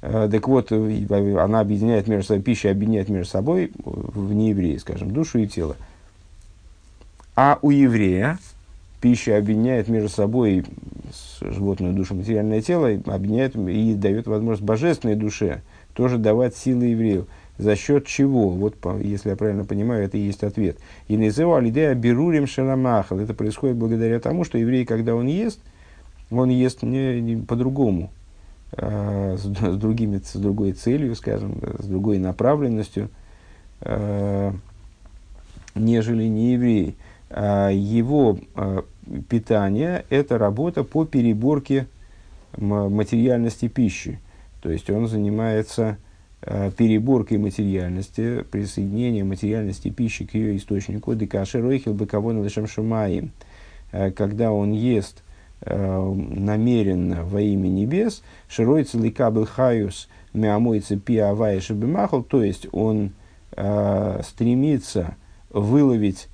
Так 0.00 0.46
вот, 0.46 0.70
она 0.70 1.58
объединяет 1.58 2.06
между 2.06 2.28
собой, 2.28 2.42
пища 2.44 2.70
объединяет 2.70 3.08
между 3.08 3.28
собой 3.28 3.72
в 3.76 4.32
неевреи, 4.32 4.76
скажем, 4.76 5.10
душу 5.10 5.40
и 5.40 5.48
тело. 5.48 5.74
А 7.36 7.58
у 7.62 7.70
еврея 7.70 8.38
пища 9.00 9.36
объединяет 9.36 9.88
между 9.88 10.08
собой 10.08 10.64
животную 11.40 11.94
душу, 11.94 12.14
материальное 12.14 12.62
тело, 12.62 12.88
объединяет 13.06 13.54
и 13.54 13.94
дает 13.94 14.26
возможность 14.26 14.62
божественной 14.62 15.14
душе 15.14 15.62
тоже 15.94 16.18
давать 16.18 16.56
силы 16.56 16.86
еврею. 16.86 17.26
За 17.58 17.74
счет 17.74 18.06
чего? 18.06 18.50
Вот, 18.50 18.76
если 19.02 19.30
я 19.30 19.36
правильно 19.36 19.64
понимаю, 19.64 20.04
это 20.04 20.18
и 20.18 20.20
есть 20.20 20.42
ответ. 20.44 20.78
И 21.08 21.16
называл 21.16 21.64
идея 21.64 21.94
берурим 21.94 22.46
шаламахал. 22.46 23.18
Это 23.18 23.32
происходит 23.32 23.76
благодаря 23.76 24.20
тому, 24.20 24.44
что 24.44 24.58
еврей, 24.58 24.84
когда 24.84 25.14
он 25.14 25.26
ест, 25.26 25.60
он 26.30 26.50
ест 26.50 26.82
не, 26.82 27.20
не 27.20 27.36
по-другому, 27.36 28.10
а, 28.72 29.36
с, 29.38 29.42
с, 29.42 29.76
другими, 29.76 30.20
с 30.22 30.34
другой 30.34 30.72
целью, 30.72 31.14
скажем, 31.14 31.60
с 31.78 31.86
другой 31.86 32.18
направленностью, 32.18 33.08
а, 33.80 34.52
нежели 35.74 36.24
не 36.24 36.52
еврей. 36.52 36.96
А, 37.38 37.68
его 37.68 38.38
а, 38.54 38.82
питание– 39.28 40.06
это 40.10 40.38
работа 40.38 40.84
по 40.84 41.04
переборке 41.04 41.86
материальности 42.56 43.68
пищи. 43.68 44.18
То 44.62 44.70
есть 44.70 44.88
он 44.88 45.06
занимается 45.06 45.98
а, 46.40 46.70
переборкой 46.70 47.36
материальности, 47.36 48.42
присоединением 48.50 49.28
материальности 49.28 49.90
пищи 49.90 50.24
к 50.24 50.32
ее 50.32 50.56
источнику. 50.56 51.14
Декаши 51.14 51.60
ройхил 51.60 51.92
быкавон 51.92 52.42
лишем 52.42 52.66
шумаем. 52.66 53.32
Когда 54.16 54.50
он 54.50 54.72
ест 54.72 55.22
намеренно 55.64 57.22
во 57.22 57.40
имя 57.40 57.68
небес, 57.68 58.22
широй 58.48 58.84
целика 58.84 59.30
был 59.30 59.46
хаюс 59.46 60.08
миамойца 60.34 60.98
пиавая 60.98 61.60
шабимахал, 61.60 62.22
то 62.22 62.42
есть 62.42 62.66
он 62.72 63.12
стремится 63.52 65.16
выловить 65.50 66.28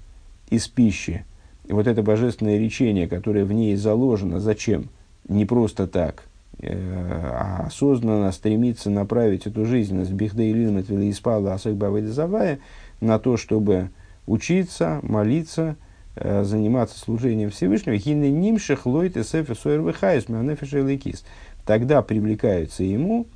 из 0.52 0.68
пищи. 0.68 1.24
И 1.66 1.72
вот 1.72 1.86
это 1.86 2.02
божественное 2.02 2.58
речение, 2.58 3.08
которое 3.08 3.44
в 3.44 3.52
ней 3.52 3.74
заложено, 3.76 4.38
зачем? 4.38 4.90
Не 5.28 5.46
просто 5.46 5.86
так, 5.86 6.24
э, 6.58 6.72
а 6.72 7.64
осознанно 7.66 8.30
стремится 8.32 8.90
направить 8.90 9.46
эту 9.46 9.64
жизненность 9.64 10.12
бихдейлин 10.12 10.78
и 10.78 11.10
испала 11.10 11.54
асакбавайдазавая 11.54 12.58
на 13.00 13.18
то, 13.18 13.36
чтобы 13.36 13.90
учиться, 14.26 15.00
молиться, 15.02 15.76
э, 16.16 16.44
заниматься 16.44 16.98
служением 16.98 17.50
Всевышнего. 17.50 17.96
Хинны 17.96 18.30
нимших 18.30 18.84
лойт 18.84 19.16
суэрвэхайс 19.16 20.28
лейкис. 20.28 21.24
Тогда 21.64 22.02
привлекаются 22.02 22.82
ему 22.82 23.26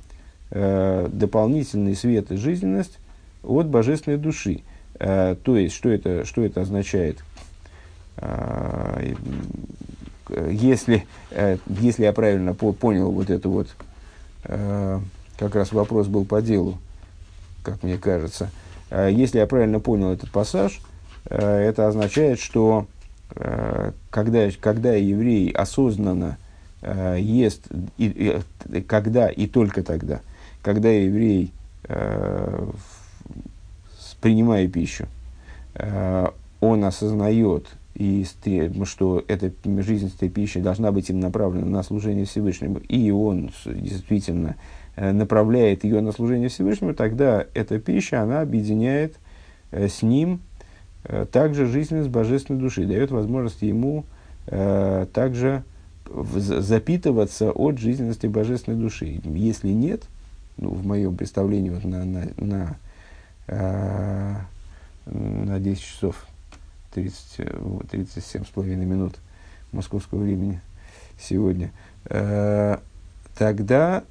э, 0.51 1.07
дополнительный 1.11 1.95
свет 1.95 2.31
и 2.31 2.35
жизненность 2.35 2.99
от 3.43 3.67
божественной 3.67 4.17
души. 4.17 4.61
Э, 4.99 5.35
то 5.41 5.57
есть, 5.57 5.75
что 5.75 5.89
это, 5.89 6.25
что 6.25 6.43
это 6.43 6.61
означает? 6.61 7.23
Э, 8.17 9.13
если, 10.49 11.05
э, 11.31 11.57
если 11.67 12.03
я 12.03 12.13
правильно 12.13 12.53
по 12.53 12.73
понял 12.73 13.11
вот 13.11 13.29
это 13.29 13.47
вот, 13.47 13.67
как 14.43 15.55
раз 15.55 15.73
вопрос 15.73 16.07
был 16.07 16.23
по 16.23 16.41
делу, 16.41 16.77
как 17.63 17.83
мне 17.83 17.97
кажется. 17.97 18.49
Если 18.91 19.39
я 19.39 19.47
правильно 19.47 19.81
понял 19.81 20.13
этот 20.13 20.31
пассаж, 20.31 20.79
это 21.25 21.87
означает, 21.87 22.39
что 22.39 22.87
когда, 24.09 24.49
когда 24.61 24.93
еврей 24.93 25.51
осознанно 25.51 26.37
ест, 27.17 27.67
и, 27.97 28.41
и, 28.69 28.81
когда 28.81 29.27
и 29.27 29.47
только 29.47 29.83
тогда, 29.83 30.21
когда 30.61 30.89
еврей 30.89 31.51
принимая 34.21 34.67
пищу, 34.67 35.07
э, 35.75 36.27
он 36.59 36.83
осознает, 36.83 37.67
и, 37.95 38.25
что 38.83 39.23
эта 39.27 39.51
жизнь 39.81 40.11
этой 40.15 40.29
пищи 40.29 40.59
должна 40.59 40.91
быть 40.91 41.09
им 41.09 41.19
направлена 41.19 41.65
на 41.65 41.83
служение 41.83 42.25
Всевышнему, 42.25 42.79
и 42.79 43.09
он 43.11 43.51
действительно 43.65 44.55
э, 44.95 45.11
направляет 45.11 45.83
ее 45.83 46.01
на 46.01 46.11
служение 46.11 46.49
Всевышнему, 46.49 46.93
тогда 46.93 47.45
эта 47.53 47.79
пища, 47.79 48.21
она 48.21 48.41
объединяет 48.41 49.15
э, 49.71 49.87
с 49.87 50.01
ним 50.01 50.41
также 51.31 51.67
жизненность 51.67 52.09
божественной 52.09 52.59
души, 52.59 52.85
дает 52.85 53.11
возможность 53.11 53.61
ему 53.61 54.03
также 54.45 55.63
запитываться 56.05 57.51
от 57.51 57.77
жизненности 57.77 58.27
божественной 58.27 58.77
души. 58.77 59.21
Если 59.23 59.69
нет, 59.69 60.03
ну, 60.57 60.71
в 60.71 60.85
моем 60.85 61.15
представлении 61.15 61.69
вот 61.69 61.85
на, 61.85 62.03
на, 62.03 62.27
на 62.35 62.77
Э, 63.47 64.35
на 65.05 65.59
10 65.59 65.81
часов 65.81 66.27
30, 66.93 67.89
37 67.89 68.43
с 68.43 68.47
половиной 68.47 68.85
минут 68.85 69.15
московского 69.71 70.19
времени 70.19 70.59
сегодня, 71.17 71.71
э, 72.05 72.77
тогда 73.37 74.03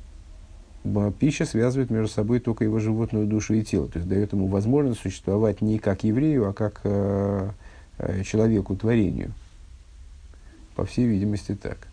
пища 1.19 1.45
связывает 1.45 1.91
между 1.91 2.09
собой 2.09 2.41
только 2.41 2.65
его 2.65 2.79
животную 2.79 3.27
душу 3.27 3.55
и 3.55 3.63
тело. 3.63 3.89
То 3.89 3.99
есть 3.99 4.09
дает 4.09 4.33
ему 4.33 4.47
возможность 4.47 5.01
существовать 5.01 5.61
не 5.61 5.79
как 5.79 6.05
еврею, 6.05 6.49
а 6.49 6.53
как 6.55 6.81
э, 6.85 7.51
человеку, 8.25 8.75
творению. 8.75 9.33
По 10.77 10.87
всей 10.87 11.07
видимости, 11.07 11.55
так. 11.55 11.89